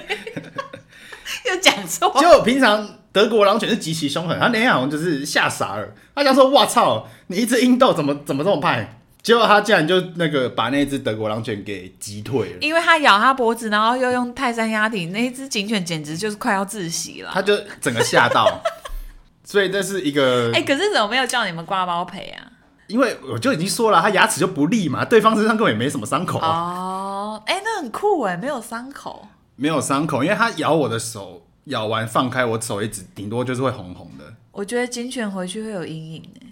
[1.45, 2.11] 又讲错。
[2.19, 8.96] 就平常德国狼犬是极其凶狠，他那天好像就是吓傻了，他想说：“哇操，你一只英斗怎么怎么这么派？”
[9.27, 18.61] 结果他竟然就那个把那只德国狼犬给击退了，因为他咬他脖子，然后又用泰山压顶，那一只警犬简直就是快要窒息了，他就整个吓到。
[19.43, 22.47] 所以这是一个哎、欸，可是怎么没有叫你们挂包赔啊？
[22.87, 34.23] 因为我就已经说了，他牙齿就不利嘛，对方身上根本也没什么伤口哦，哎、欸，那很酷哎，没有伤口，没有伤口，因为他咬我的手，咬完放开我手一直，顶多就是会红红的。
[34.53, 36.46] 我觉得警犬回去会有阴影哎。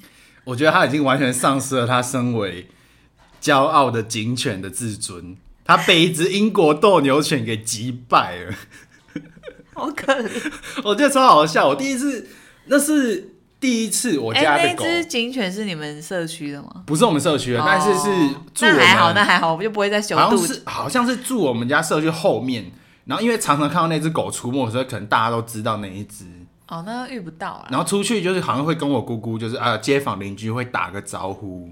[0.46, 2.68] 我觉得他已经完全丧失了他身为
[3.42, 8.54] 骄傲的警犬的自尊，他被一只英国斗牛犬给击败了，
[9.74, 10.52] 好可怜。
[10.86, 12.30] 我觉得超好笑，我第一次
[12.66, 13.32] 那是。
[13.58, 16.84] 第一次我家的狗，欸、那只警犬是你们社区的吗？
[16.86, 18.06] 不是我们社区的，但是是
[18.54, 18.78] 住我们。
[18.78, 20.16] 那还好，那还好，我们就不会再修。
[20.16, 22.72] 好像是好像是住我们家社区后面，
[23.06, 26.26] 然后因为常常看到那只狗出没，所以可能大家都知道那一只。
[26.68, 27.68] 哦，那遇不到啊。
[27.70, 31.72] 然后出去就是好像会跟我姑姑，就是啊，街坊邻居会打个招呼。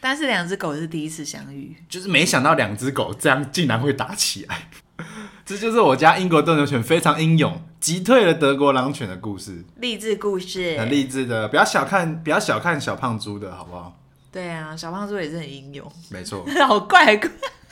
[0.00, 4.68] 但是两只狗是第一次相遇，就是没想到两只狗这样竟然会打起来。
[5.46, 11.48] 这就是我家英国斗牛犬非常英勇，击退了德国狼犬的故事，励志故事，很励志的。
[11.48, 13.98] 不要小看，不要小看小胖猪的好不好？
[14.30, 16.44] 对啊，小胖猪也是很英勇，没错。
[16.66, 17.30] 好怪怪。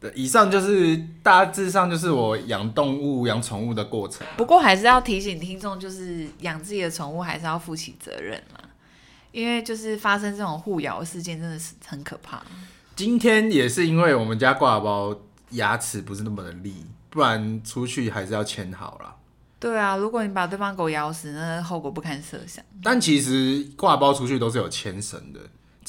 [0.00, 4.26] 对，以上就是大致上就是我养动物、养宠物的过程。
[4.36, 8.60] 不过还是要提醒听众，就是养自己的宠物还是要负起责任嘛，
[9.32, 12.42] 因为就是发生这种互咬事件真的是很可怕。
[12.96, 15.16] 今天也是因为我们家挂包。
[15.54, 19.16] 牙齿不是那么的利，不然出去还是要牵好了。
[19.58, 22.64] 对啊，如果你把对方狗咬死，那后果不堪设想。
[22.84, 25.40] 但其实挂包出去都是有牵绳的，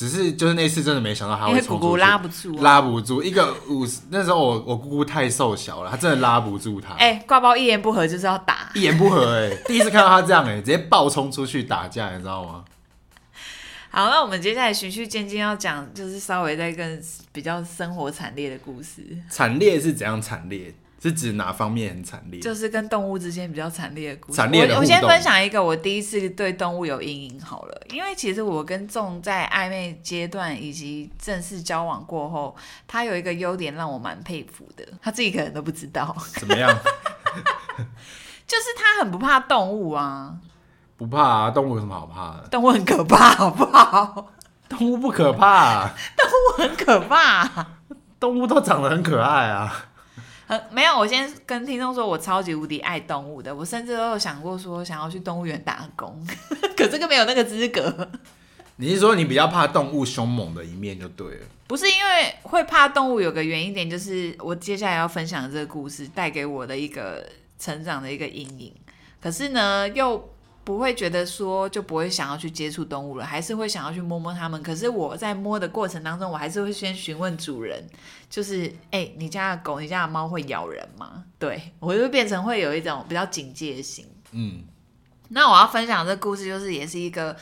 [0.02, 4.02] 只是就是那次真的没想到他会冲出去，因为姑姑拉不住，啊，拉不住一个五十。
[4.10, 6.96] 那时候我我姑姑太瘦小了，她真的拉不住他。
[6.96, 12.66] 哎、欸，挂包一言不合就是要打，一言不合哎、欸， 第一次看到他这样哎、欸，直接暴冲出去打架，你知道吗？
[13.92, 17.00] 好，那我们接下来循序渐进要讲，就是稍微再更
[17.32, 19.06] 比较生活惨烈的故事。
[19.30, 20.74] 惨烈是怎样惨烈？
[21.02, 22.40] 是指哪方面很惨烈？
[22.40, 24.38] 就是跟动物之间比较惨烈的故事。
[24.38, 24.76] 惨烈的。
[24.76, 32.56] 我我先分享一个我第一次对动物有阴影好了，因为其实我跟仲在暧昧阶段以及正式交往过后，
[32.88, 36.16] 他有一个优点让我蛮佩服的，他自己可能都不知道。
[36.40, 36.70] 怎么样？
[38.46, 40.36] 就是他很不怕动物啊。
[40.98, 42.48] 不怕啊，动物有什么好怕的？
[42.50, 44.28] 动物很可怕，好不好？
[44.70, 47.68] 动物不可怕啊， 动物很可怕，
[48.20, 49.88] 动物都长得很可爱啊。
[50.72, 56.26] 没有，我先跟听众说，我超级无敌爱动物的，我甚至都有想过说想要去动物园打工，
[56.76, 58.10] 可这个没有那个资格。
[58.78, 61.46] 你是说你比较怕动物凶猛的一面就对了？
[61.68, 67.28] 不是，因为会怕动物有个原因点，就是我接下来要分享的这个故事带给我的一个
[67.60, 68.74] 成长的一个阴影。
[69.22, 70.30] 可是呢，又。
[70.71, 74.63] 不会觉得说就不会想要去接触动物了，还是会想要去摸摸它们。
[74.63, 77.86] 可是我在摸的过程当中，我还是会先询问主人，
[78.29, 81.25] 就是哎、欸，你家的狗、你家的猫会咬人吗？
[81.38, 84.05] 对，我就变成会有一种比较警戒心。
[84.31, 84.63] 嗯，
[85.29, 87.36] 那我要分享的这故事，就是也是一个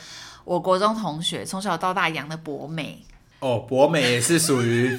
[0.44, 3.06] 我国中同学从小到大养的博美。
[3.38, 4.96] 哦，博美也是属于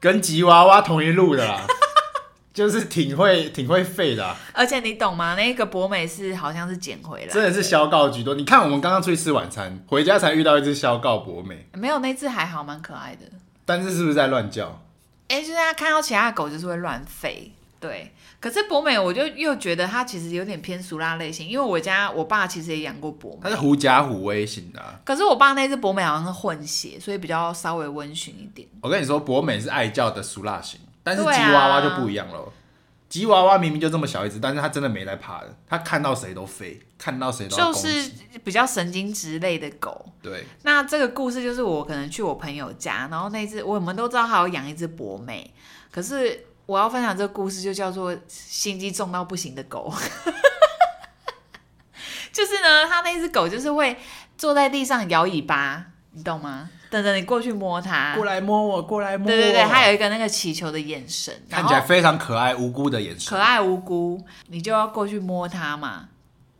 [0.00, 1.64] 跟吉娃娃同一路的啦。
[2.58, 5.36] 就是挺会挺会废的、啊，而且你懂吗？
[5.36, 8.34] 那个博美是好像是捡回来，真的是消告居多。
[8.34, 13.26] 你看我们刚刚出去吃晚餐，回家才遇到一只消告博美，没有那只还好，蛮可爱的。
[13.64, 14.82] 但是是不是在乱叫？
[15.28, 18.12] 哎、欸，就是他看到其他的狗就是会乱吠，对。
[18.40, 24.98] 可是博美我就又觉得它其实有点偏俗辣类型，因为我家我爸其实也养过博美，它是狐假虎威型的、啊。
[25.04, 28.66] 可是我爸那只博美好像是混血，所以比较稍微温驯一点。
[28.80, 30.80] 我跟你说，博美是爱叫的俗辣型。
[31.08, 32.44] 但是吉娃娃就不一样了，啊、
[33.08, 38.10] 吉娃娃明明就这么小一只，但是它真的没在怕的，它看到谁都飞，看到谁都就是
[38.44, 40.12] 比较神经质类的狗。
[40.22, 45.50] 对，那这个故事就是我可能去我朋友家，然后那只我们都知道他有养一只博美，
[45.90, 49.90] 可是我要分享这个故事就叫做心机重到不行的狗，
[52.30, 53.96] 就是呢，他那只狗就是会
[54.36, 56.68] 坐在地上摇尾巴，你懂吗？
[56.90, 59.30] 等着你过去摸它，过来摸我，过来摸我。
[59.30, 63.28] 对对对，它有一个那个祈求的眼神，看起来非常可爱无辜的眼神。
[63.28, 66.08] 可爱无辜，你就要过去摸它嘛。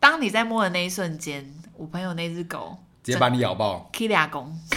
[0.01, 4.55] 当你在摸的那一瞬间，我朋友那只狗直接把你咬爆，踢俩公，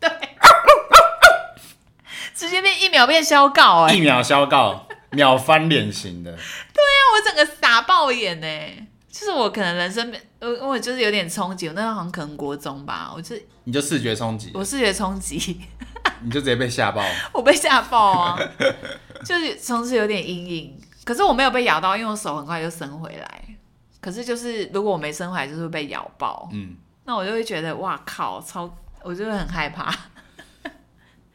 [0.00, 0.10] 对，
[2.34, 6.32] 直接变一秒变消告哎、欸，一秒消告，秒翻脸型的。
[6.32, 15.60] 对啊，我整个傻爆眼哎、欸，就是我可能人生，我我就是有点冲击，我那时候好像可能国中吧，我就你就视觉冲击，我视觉冲击，
[16.24, 18.38] 你就直接被吓爆， 我被吓爆啊，
[19.22, 20.80] 就是从此有点阴影。
[21.04, 23.44] 可是我没有被咬到，因为我手很快就伸回来。
[24.00, 26.48] 可是就是如果我没伸回来，就是会被咬爆。
[26.52, 29.94] 嗯，那我就会觉得哇靠，超，我就会很害怕。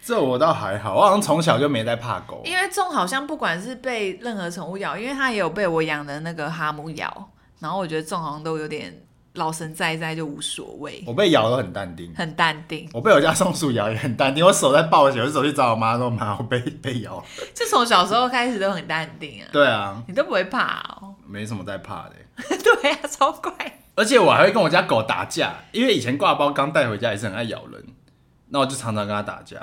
[0.04, 2.42] 这我倒还好，我好像从小就没在怕狗。
[2.44, 7.30] 因为仲好像不管是被任何宠物咬，因为它也有被我养的那个哈姆咬，
[7.60, 9.04] 然后我觉得仲好像都有点。
[9.34, 12.90] 老神在在就无所谓，我被咬都很淡定，很淡定。
[12.92, 19.46] 我被我家松鼠咬也很淡定，我手在暴血，我就走去找我妈说：“妈，我被被咬。”就从小时候开始都很淡定啊。
[19.52, 21.14] 对啊，你都不会怕哦？
[21.28, 22.14] 没什么在怕的。
[22.82, 23.54] 对啊，超怪。
[23.94, 27.86] 而且我还会跟我家狗打架，因为以前挂包刚带回家也是很爱咬人，
[28.48, 29.58] 那我就常常跟他打架。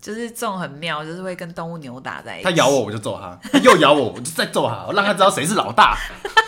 [0.00, 2.44] 就是这种很妙，就是会跟动物扭打在一起。
[2.44, 5.98] 他咬我，我就揍他；他又咬我，我就再揍他，我让他知道谁是老大。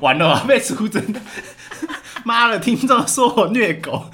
[0.00, 1.20] 完了， 被出征的。
[2.24, 4.08] 妈的，听众说我虐狗，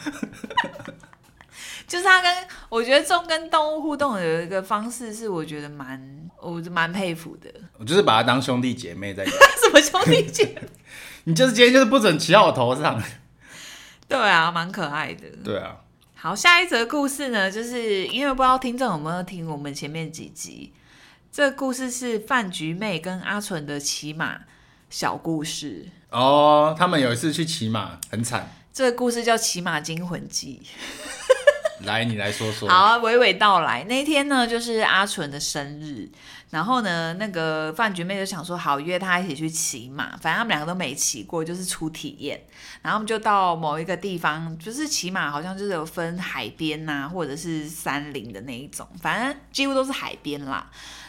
[1.87, 6.01] 就是他跟我觉得中跟动物互动有一个方式是我觉得蛮，
[6.41, 7.53] 我蛮佩服的。
[7.79, 9.33] 我就是把他当兄弟姐妹在养。
[9.33, 10.69] 什么兄弟姐妹？
[11.25, 13.03] 你就是今天就是不准骑到我头上。
[14.09, 15.29] 对啊，蛮可爱的。
[15.45, 15.77] 对啊。
[16.15, 20.73] 好，下一则故事呢，就是因为不知道听众有没有听我们前面几集，
[21.31, 24.41] 这个故事是饭局妹跟阿纯的骑马
[24.91, 25.87] 小故事。
[26.11, 28.51] 哦，他们有一次去骑马，很惨。
[28.73, 30.63] 这个故事叫《骑马惊魂记》。
[31.85, 32.69] 来，你来说说。
[32.69, 33.85] 好，娓娓道来。
[33.85, 36.09] 那天呢，就是阿纯的生日，
[36.51, 40.17] 然后呢，那个饭局妹就想说，好约他一起去骑马。
[40.17, 42.41] 反正他们两个都没骑过，就是初体验。
[42.83, 50.69] 然后我们就到某一个地方，就是骑马，好像就是有分海边呐、啊，或者是山林的那一种，反正几乎都是海边啦。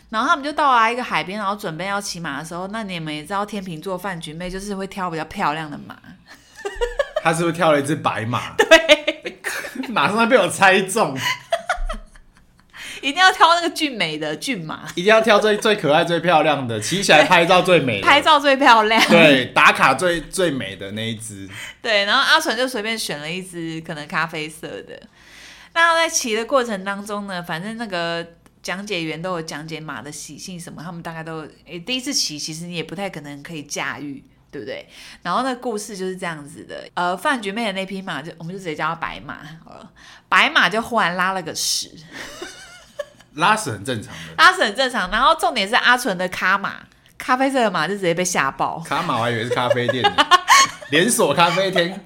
[0.10, 5.96] 然后他们就到了一个海边，然后准备要骑马的时候，那你们也知道天秤座饭局妹就是会挑比较漂亮的马。
[7.22, 8.54] 他是不是挑了一只白马？
[8.58, 9.42] 对，
[9.90, 11.16] 马上被我猜中。
[13.02, 21.48] 一定要挑那个俊美的骏马，一定要挑最最可爱、最漂亮的，骑起来拍照最美的，拍照最漂亮，对，打卡最最美的那一只。
[21.82, 25.00] 对，然后阿纯就随便选了一只可能咖啡色的。
[25.74, 28.26] 那在骑的过程当中呢，反正那个。
[28.62, 34.88] 讲解员都有讲解马的习性什么，他们大概都诶、欸、第一次骑，其实你也不太可能可以驾驭，对不对？
[35.24, 39.92] 然后那个故事就是这样子的，呃，饭局妹的那匹马就我们就直接叫它白马好了，
[40.28, 41.90] 白马就忽然拉了个屎，
[43.36, 45.10] 拉屎很正常的，拉屎很正常。
[45.10, 46.82] 然后重点是阿纯的卡马，
[47.18, 50.28] 咖啡色的马就直接被吓爆，卡马我还以为是咖啡店的，
[50.92, 51.98] 连锁咖啡厅，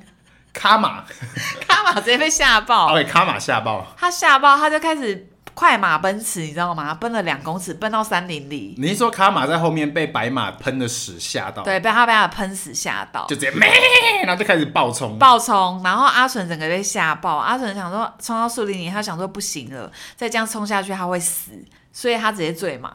[0.53, 1.03] 卡马，
[1.67, 5.27] 卡马直接被吓爆，哦，卡马吓爆，他吓爆，他就开始。
[5.53, 6.93] 快马奔驰，你知道吗？
[6.95, 8.73] 奔了两公尺，奔到山林里。
[8.77, 11.63] 你是说卡马在后面被白马喷的屎吓到？
[11.63, 13.69] 对，被他被他喷屎吓到，就直接咩，
[14.25, 15.79] 然后就开始暴冲，暴冲。
[15.83, 21.51] 然后阿纯整个被吓爆，阿纯想说冲到树林里，他想说不行了，再这样冲下去他会死，
[21.91, 22.91] 所以他直接坠马，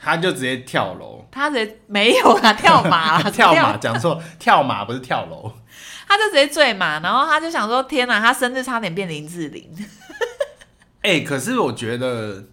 [0.00, 5.52] 他就直接跳楼，他直接没有啊， 跳马，跳马，讲错，跳马不是跳楼，
[6.06, 9.68] 他就直接坠马，然后他就想说天哪，他生日差点变林志玲。
[11.02, 12.44] 哎、欸，可是我觉得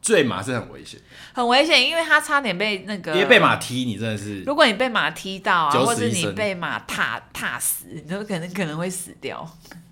[0.00, 1.00] 坠马是很危险，
[1.32, 9.48] 很危险，因为他差点被那个，因为被马踢，你真的是，如果你被马踢到啊，或者你被马踏踏死，你都 可能可能会死掉。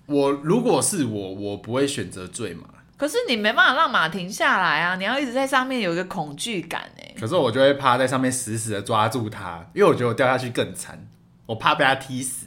[0.07, 2.67] 我如果是我，我不会选择坠马。
[2.97, 7.15] 可是你没办法让马停下来啊，你要一直在上面有一个恐惧感哎。
[7.19, 11.07] 可是我就会趴在上面死死的抓住它，因为我觉得我掉下去更惨，
[11.47, 12.45] 我怕被它踢死。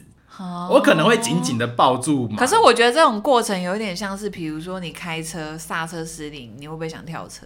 [0.69, 7.45] 我可能会紧紧的抱住马，可是我觉得这种过程有点像是，比如说你开车刹车失灵，你会不会想跳车？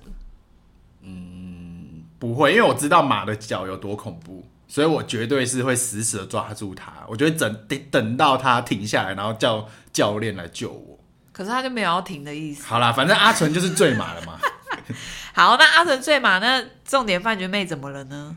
[1.01, 6.91] 嗯，不会，因为我知道马的脚有多恐怖，所以我绝对是会死死的抓住它。
[7.07, 10.99] 我觉得等得等到它停下来，然后叫教练来救我。
[11.31, 12.65] 可是他就没有要停的意思。
[12.65, 14.37] 好啦，反正阿纯就是坠马了嘛。
[15.33, 18.35] 好，那阿纯坠马，那重点饭局妹怎么了呢？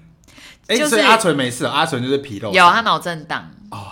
[0.68, 3.88] 哎、欸，就是、所以阿纯没事，阿纯就是皮肉，有他脑震荡哦。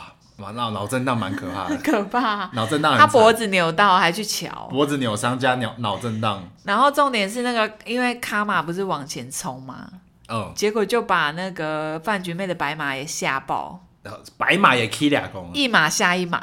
[0.53, 2.51] 脑脑震荡蛮可怕的，很 可怕。
[2.55, 6.43] 脑震荡，他脖子扭到还去瞧，脖子扭伤加脑脑震荡。
[6.65, 9.89] 然后重点是那个，因为卡马不是往前冲吗？
[10.29, 13.81] 嗯，结果就把那个饭局妹的白马也吓爆，
[14.39, 16.43] 白马也 K 俩公，一马吓一马。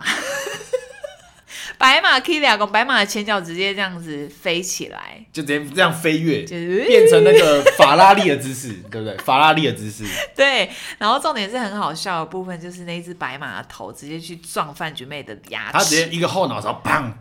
[1.78, 9.18] 白马 Kilian 白马的前脚直接这样子飞起来，就直接这样飞跃，就是变成那个法拉利的姿势， 对不对？
[9.18, 10.06] 法拉利的姿势。
[10.36, 17.12] 对，然后重点是很好笑的部分，就是那只白马的头直接去撞饭菊妹的牙齿，他直接一个后脑勺，砰，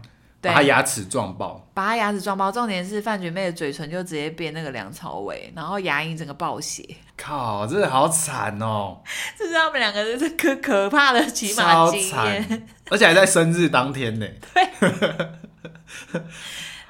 [0.47, 2.51] 把他牙齿撞爆，把他牙齿撞爆。
[2.51, 6.83] 重点是范姐妹的嘴唇就直接变那个梁朝伟，然后牙龈整个爆血。
[7.17, 8.99] 靠，真的好惨哦！
[9.39, 14.27] 这是他们两个人这可可怕的骑马经验，而且还在生日当天呢。
[14.53, 16.23] 对。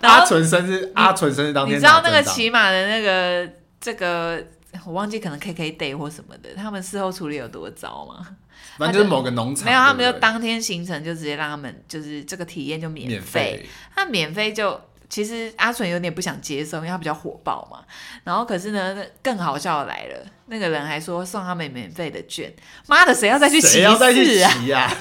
[0.03, 3.51] 阿纯生日，阿纯生日当天，你知道那个骑马的那个
[3.81, 4.43] 这个，
[4.85, 8.37] 我忘记可能 KK day 或什么的，他们事后处理有多糟吗？
[8.79, 14.81] 反正就是某个农场，没有，他们就当天行程就直接让他们就是这个体验就免费，他免费就。
[15.09, 17.79] 其实阿纯有点不想接受，因为他比较火爆嘛。
[18.25, 22.53] 然后可是呢，更好笑的来了，那个人还说送他们免费的券。
[22.89, 23.71] 妈的，谁要再去骑啊？
[23.71, 24.93] 谁要再去骑啊？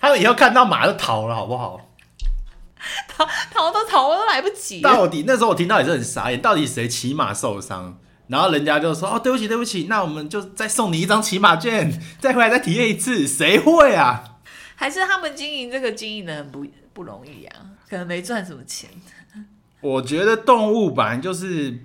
[0.00, 1.78] 他们以后看到马就逃了，好不好？
[3.06, 4.80] 逃逃都逃都来不及。
[4.80, 7.98] 到底那时候我听到也是很傻眼，到底谁骑马受伤？
[8.28, 14.38] 然后人家就说：“哦，对不起，对不起，那我们就再送你一张骑马券，再回来再体验一次。”谁会啊？
[14.76, 17.66] 还是他们经营这个经营的很不不容易啊？
[17.88, 18.90] 可能没赚什么钱。
[19.80, 21.78] 我觉得动物本来就是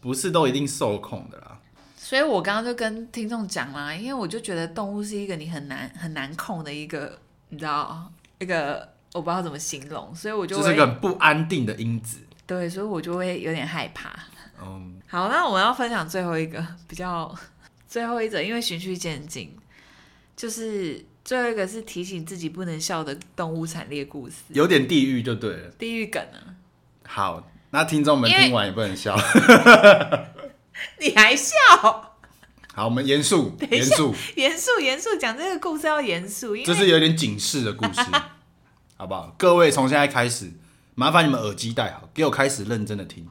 [0.00, 1.58] 不是都一定受控的啦，
[1.96, 7.18] 所以我刚刚就跟听众讲啦，因为我就觉得动物是一个你很难很难控的一个，
[7.48, 12.18] 你知道，一个我不知道怎么形容，所以我就是一个不安定的因子。
[12.46, 14.10] 对，所以我就会有点害怕。
[14.62, 17.34] 嗯，好，那我们要分享最后一个比较
[17.88, 19.56] 最后一则，因为循序渐进，
[20.36, 26.52] 就是最后一个是提醒自己不能笑的动物惨烈故事，有点地狱就对了，地狱梗啊。
[27.08, 29.18] 好，那听众们听完也不能笑，
[31.00, 31.54] 你还笑？
[32.74, 38.02] 好，我们严肃，严肃，严肃，严肃讲这个故事要严肃，因为这是有点警示的故事，
[38.98, 39.34] 好不好？
[39.38, 40.52] 各位从现在开始，
[40.94, 43.26] 麻烦你们耳机戴好，给我开始认真的听。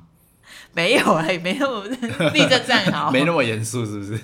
[0.76, 1.86] 没有啊，也没那么
[2.30, 4.19] 立正站好，没那么严肃，是不是？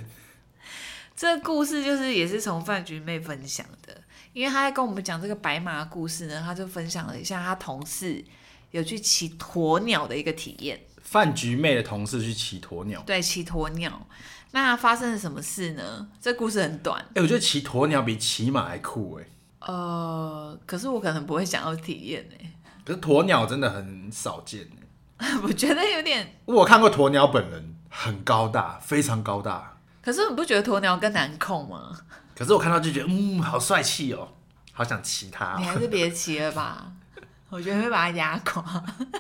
[1.16, 4.02] 这个故事就是也是从饭局妹分享的，
[4.34, 8.24] 因为她在跟我们讲这个白马的故事呢，她就分享了一下她同事。
[8.72, 10.80] 有去骑鸵鸟的一个体验。
[11.02, 14.08] 饭局妹的同事去骑鸵鸟，对，骑鸵鸟。
[14.52, 16.08] 那发生了什么事呢？
[16.22, 17.02] 这故事很短。
[17.10, 19.26] 哎、欸，我觉得骑鸵鸟比骑马还酷哎。
[19.68, 22.54] 呃，可是我可能不会想要体验哎。
[22.86, 24.81] 可是鸵鸟真的很少见哎。
[25.44, 26.40] 我觉得有点。
[26.46, 29.78] 我看过鸵鸟本人，很高大，非常高大。
[30.02, 31.92] 可是你不觉得鸵鸟更难控吗？
[32.36, 34.28] 可是我看到就觉得，嗯，好帅气哦，
[34.74, 35.56] 好想骑它。
[35.60, 36.86] 你还是别骑了吧。
[37.50, 38.64] 我觉得会把它压垮。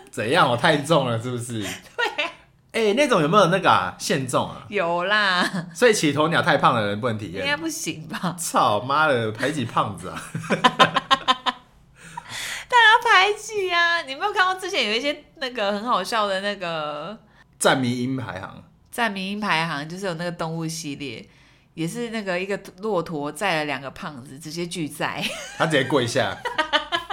[0.09, 0.49] 怎样？
[0.49, 1.61] 我太重了，是不是？
[1.61, 2.25] 对。
[2.71, 3.93] 哎、欸，那种有没有那个啊？
[3.99, 4.63] 限重啊？
[4.69, 5.67] 有啦。
[5.73, 7.43] 所以骑鸵鸟太胖的人不能体验。
[7.43, 8.33] 应该不行吧？
[8.39, 10.21] 操妈的，排挤胖子啊！
[12.71, 14.01] 大家排挤啊！
[14.03, 17.19] 你没有看到之前有一些那个很好笑的那个
[17.59, 18.63] 战迷音排行？
[18.89, 21.27] 战迷音排行就是有那个动物系列，
[21.73, 25.21] 也是那个一个骆驼载了两个胖子，直接拒载，
[25.57, 26.37] 他直接跪下。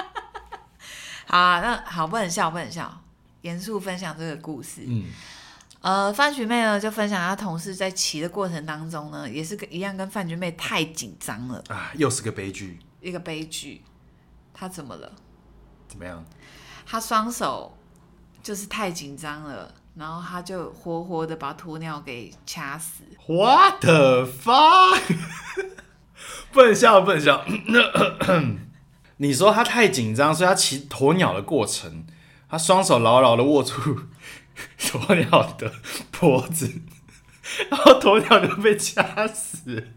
[1.27, 3.03] 好、啊，那好，不能笑，不能笑，
[3.43, 4.83] 严肃分享这个故事。
[4.87, 5.07] 嗯，
[5.81, 13.83] 呃，范菊妹呢就分享她同事在骑的过程当中呢，也是跟一样，跟范菊妹太紧张了啊，又是个悲剧，一个悲剧。
[14.55, 15.13] 她怎么了？
[15.89, 16.25] 怎么样？
[16.87, 17.77] 他双手
[18.43, 23.03] 就是太紧张了，然后他就活活的把鸵鸟给掐死。
[23.27, 25.01] What the fuck？
[26.53, 27.45] 不能笑，不能笑。
[29.19, 32.07] 你说他太紧张，所以他骑鸵鸟的过程，
[32.49, 33.75] 他双手牢牢的握住
[34.79, 35.73] 鸵鸟的
[36.11, 36.73] 脖子，
[37.69, 39.89] 然后鸵鸟就被掐死。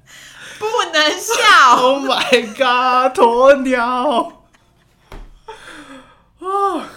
[0.60, 4.44] 不能笑！Oh my god，鸵鸟！
[6.40, 6.90] 啊！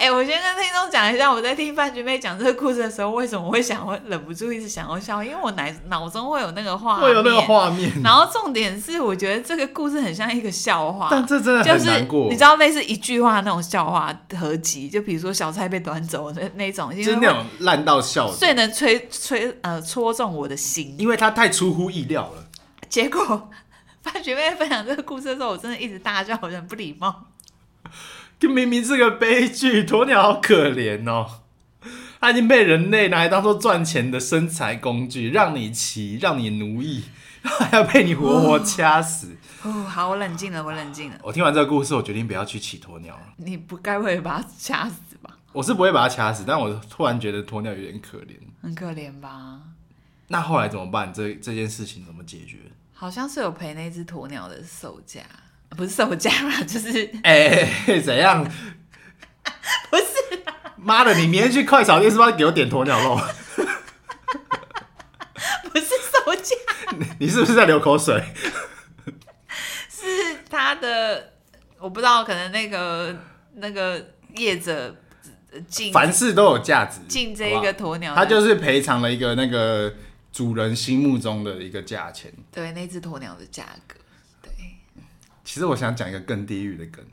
[0.00, 5.22] 哎、欸，我先跟听众讲一下，我在听范菊妹讲这个故事的时候，为什么会想会忍不住一直想要笑？
[5.22, 7.92] 因为我脑脑中会有那个画面，会有那个画面。
[8.02, 12.20] 然后重点是，我觉得这个故事很像一个笑话，但这真的很难过。
[12.20, 22.46] 就是、你知道，类似一句话那种笑话合集，就比如说小菜被端走的那种，就是那种烂到笑，最能吹吹呃戳中我的心，因为它太出乎意料了。
[22.88, 23.50] 结果
[24.00, 27.26] 饭菊妹分享这个故事的时候，我真的一直大叫，好像不礼貌。
[28.40, 31.42] 就明明是个悲剧，鸵鸟好可怜哦，
[32.18, 37.04] 它已经被人类拿来当做赚钱的生财工具，让你骑，让你奴役，
[37.42, 39.36] 还要被你活活掐死。
[39.62, 41.18] 哦，哦，好，我冷静了，我冷静了。
[41.22, 43.22] 我听完这个故事，我决定不要去骑鸵鸟了。
[43.36, 45.36] 你不该会把它掐死吧？
[45.52, 49.60] 我是不会把它掐死，但我突然觉得鸵鸟有点可怜，很可怜吧？
[50.28, 51.12] 那后来怎么办？
[51.12, 52.56] 这这件事情怎么解决？
[52.94, 55.20] 好像是有赔那只鸵鸟的售价。
[55.76, 58.44] 不是售价啦， 就是哎、欸，怎样？
[59.90, 60.04] 不是、
[60.44, 60.54] 啊？
[60.76, 63.16] 妈的，你明天去快炒店是不是要给我点鸵鸟肉？
[65.72, 66.56] 不是售价，
[67.18, 68.22] 你是不是在流口水？
[69.88, 71.32] 是他的，
[71.78, 73.16] 我不知道，可能那个
[73.54, 74.96] 那个业者
[75.68, 79.92] 进凡事都有价值，进这一个鸵鸟，他就是赔偿了一个那个
[80.32, 82.32] 主人心目中的一个价钱。
[82.50, 83.96] 对，那只鸵鸟的价格。
[85.50, 87.04] 对，其实我想讲一个更地狱的梗，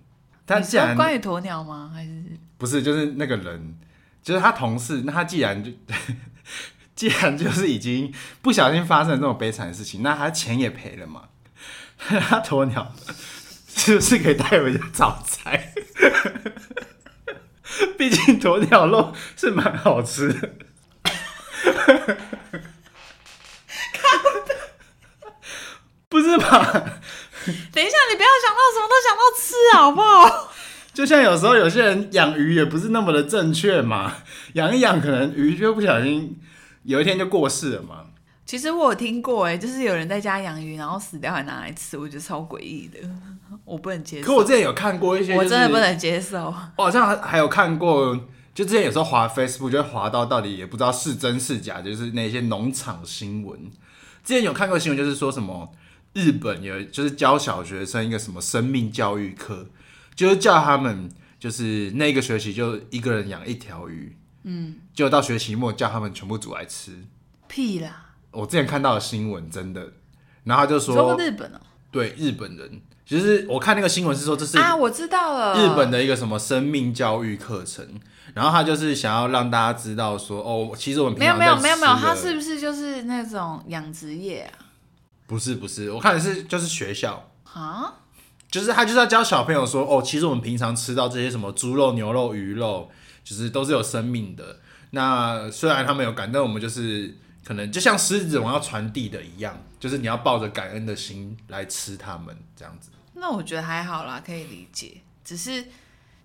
[0.45, 1.91] 他既然关于鸵鸟吗？
[1.93, 2.23] 还是
[2.57, 2.83] 不是？
[2.83, 3.77] 就是那个人，
[4.21, 5.71] 就是他同事，那他既然就。
[6.95, 8.11] 既然就是已经
[8.41, 11.29] 不小心发生了这种悲惨的事情，那他钱也赔了嘛？
[11.99, 12.91] 他鸵鸟
[13.67, 15.73] 是不是可以带回家炒菜？
[17.95, 20.53] 毕竟鸵鸟肉是蛮好吃的。
[26.09, 26.99] 不是吧？
[27.73, 30.51] 等一下，你不要想到什么都想到吃，好不好？
[30.93, 34.13] 就像有时候有些人养鱼也不是那么的正确嘛，
[34.53, 36.39] 养一养可能鱼就不小心。
[36.83, 38.05] 有一天就过世了嘛？
[38.45, 42.99] 其实我有听过，哎，就是有人在家养鱼，然后死掉还拿来吃，我觉得超诡异的，
[43.65, 44.27] 我不能接受。
[44.27, 46.45] 可我之前有看过一些、就是，我真的不能接受。
[46.77, 48.15] 我好像还还有看过，
[48.55, 53.59] 就之前有时候滑 Facebook 就会滑到，到底也不知道是真是假，就是那些农场新闻。
[54.23, 55.69] 之前有看过新闻，就是说什么
[56.17, 59.67] 日本有就是教小学生一个什么生命教育课，
[60.15, 61.07] 就是叫他们
[61.39, 64.17] 就是那个学期就一个人养一条鱼。
[64.41, 66.91] 嗯，就到学期末叫他们全部煮来吃，
[67.47, 68.13] 屁啦！
[68.31, 69.91] 我之前看到的新闻真的，
[70.45, 77.85] 然后他就说，说日本哦、喔，对日本人，其实我看那个新闻是说这是啊，我知道了，日本的一个什么生命教育课程，
[78.33, 84.66] 然后他就是想要让大家知道说，哦，其实我们没有没有没有没有，他是不是就是那种养殖业啊？
[85.27, 87.93] 不是不是，我看的是就是学校啊，
[88.49, 92.89] 就是他就是要教小朋友说，哦，其实我们平常吃到这些什么猪肉、牛肉、鱼肉。
[93.27, 94.61] 就是都是有生命的。
[94.91, 97.13] 那虽然他们有感，但我们就是
[97.43, 102.89] 可能就像狮子王要传递的一样，就是你要抱着感恩的心来吃它们这样子。
[103.15, 105.01] 那我觉得还好啦，可以理解。
[105.25, 105.65] 只是，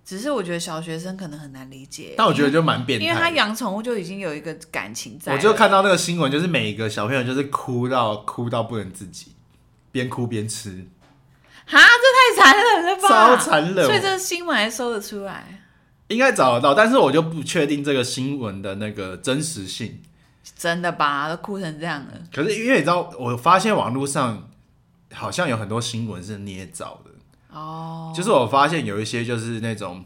[0.05, 2.15] 只是我觉得小学生可能很难理解。
[2.17, 5.33] 但我觉得就蛮变态，因为他养宠物就已经有一个感情在。
[5.33, 9.33] 我就看到那个新闻，就是每一个小朋友就是哭到哭到不能自己，
[9.91, 10.87] 边哭边吃。
[11.65, 13.09] 哈，这太残忍了吧！
[13.09, 15.61] 超残忍，所以这个新闻还搜得出来。
[16.09, 20.03] 应该找得到，但是我就不确定这个新闻的那个真实性。
[20.57, 21.29] 真的吧？
[21.29, 22.13] 都哭成这样了。
[22.35, 24.51] 可是因为你知道，我发现网络上
[25.15, 27.13] 好像有很多新闻是捏造的。
[27.53, 28.13] 哦。
[28.15, 30.05] 就是我发现有一些就是那种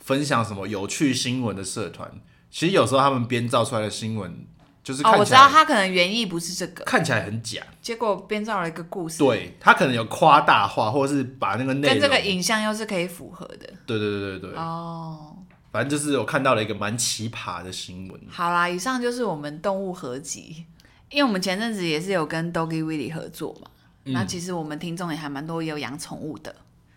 [0.00, 2.10] 分享什么有趣新闻的社团，
[2.50, 4.46] 其实有时候他们编造出来的新闻
[4.82, 9.18] 就是看起来，哦，我知道他可能原意不是这个，看起来很假，结果编造了一个故事。
[9.18, 13.66] 对，他可能有夸大化，或者是把那个内容跟这个影像又是可以符合的。
[13.84, 14.58] 对对对对对。
[14.58, 15.36] 哦。
[15.72, 18.18] 反正就是我看到了一个蛮奇葩的新闻。
[18.30, 20.64] 好啦，以上就是我们动物合集，
[21.10, 23.68] 因为我们前阵子也是有跟 Doggy Willy 合作嘛。
[24.04, 26.54] 嗯、那其实我们听众也还蛮多有养宠物的。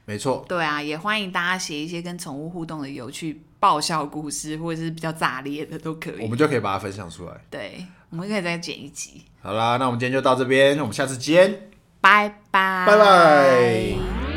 [0.10, 0.44] 没错。
[0.50, 6.24] 对啊，也欢迎大家写一些跟宠物互动的有趣爆笑故事，或者是比较炸裂的都可以。
[6.24, 7.34] 我们就可以把它分享出来。
[7.52, 9.22] 对，我们可以再剪一集。
[9.40, 11.70] 好啦，那我们今天就到这边，我们下次见，
[12.02, 14.29] 拜拜，拜拜。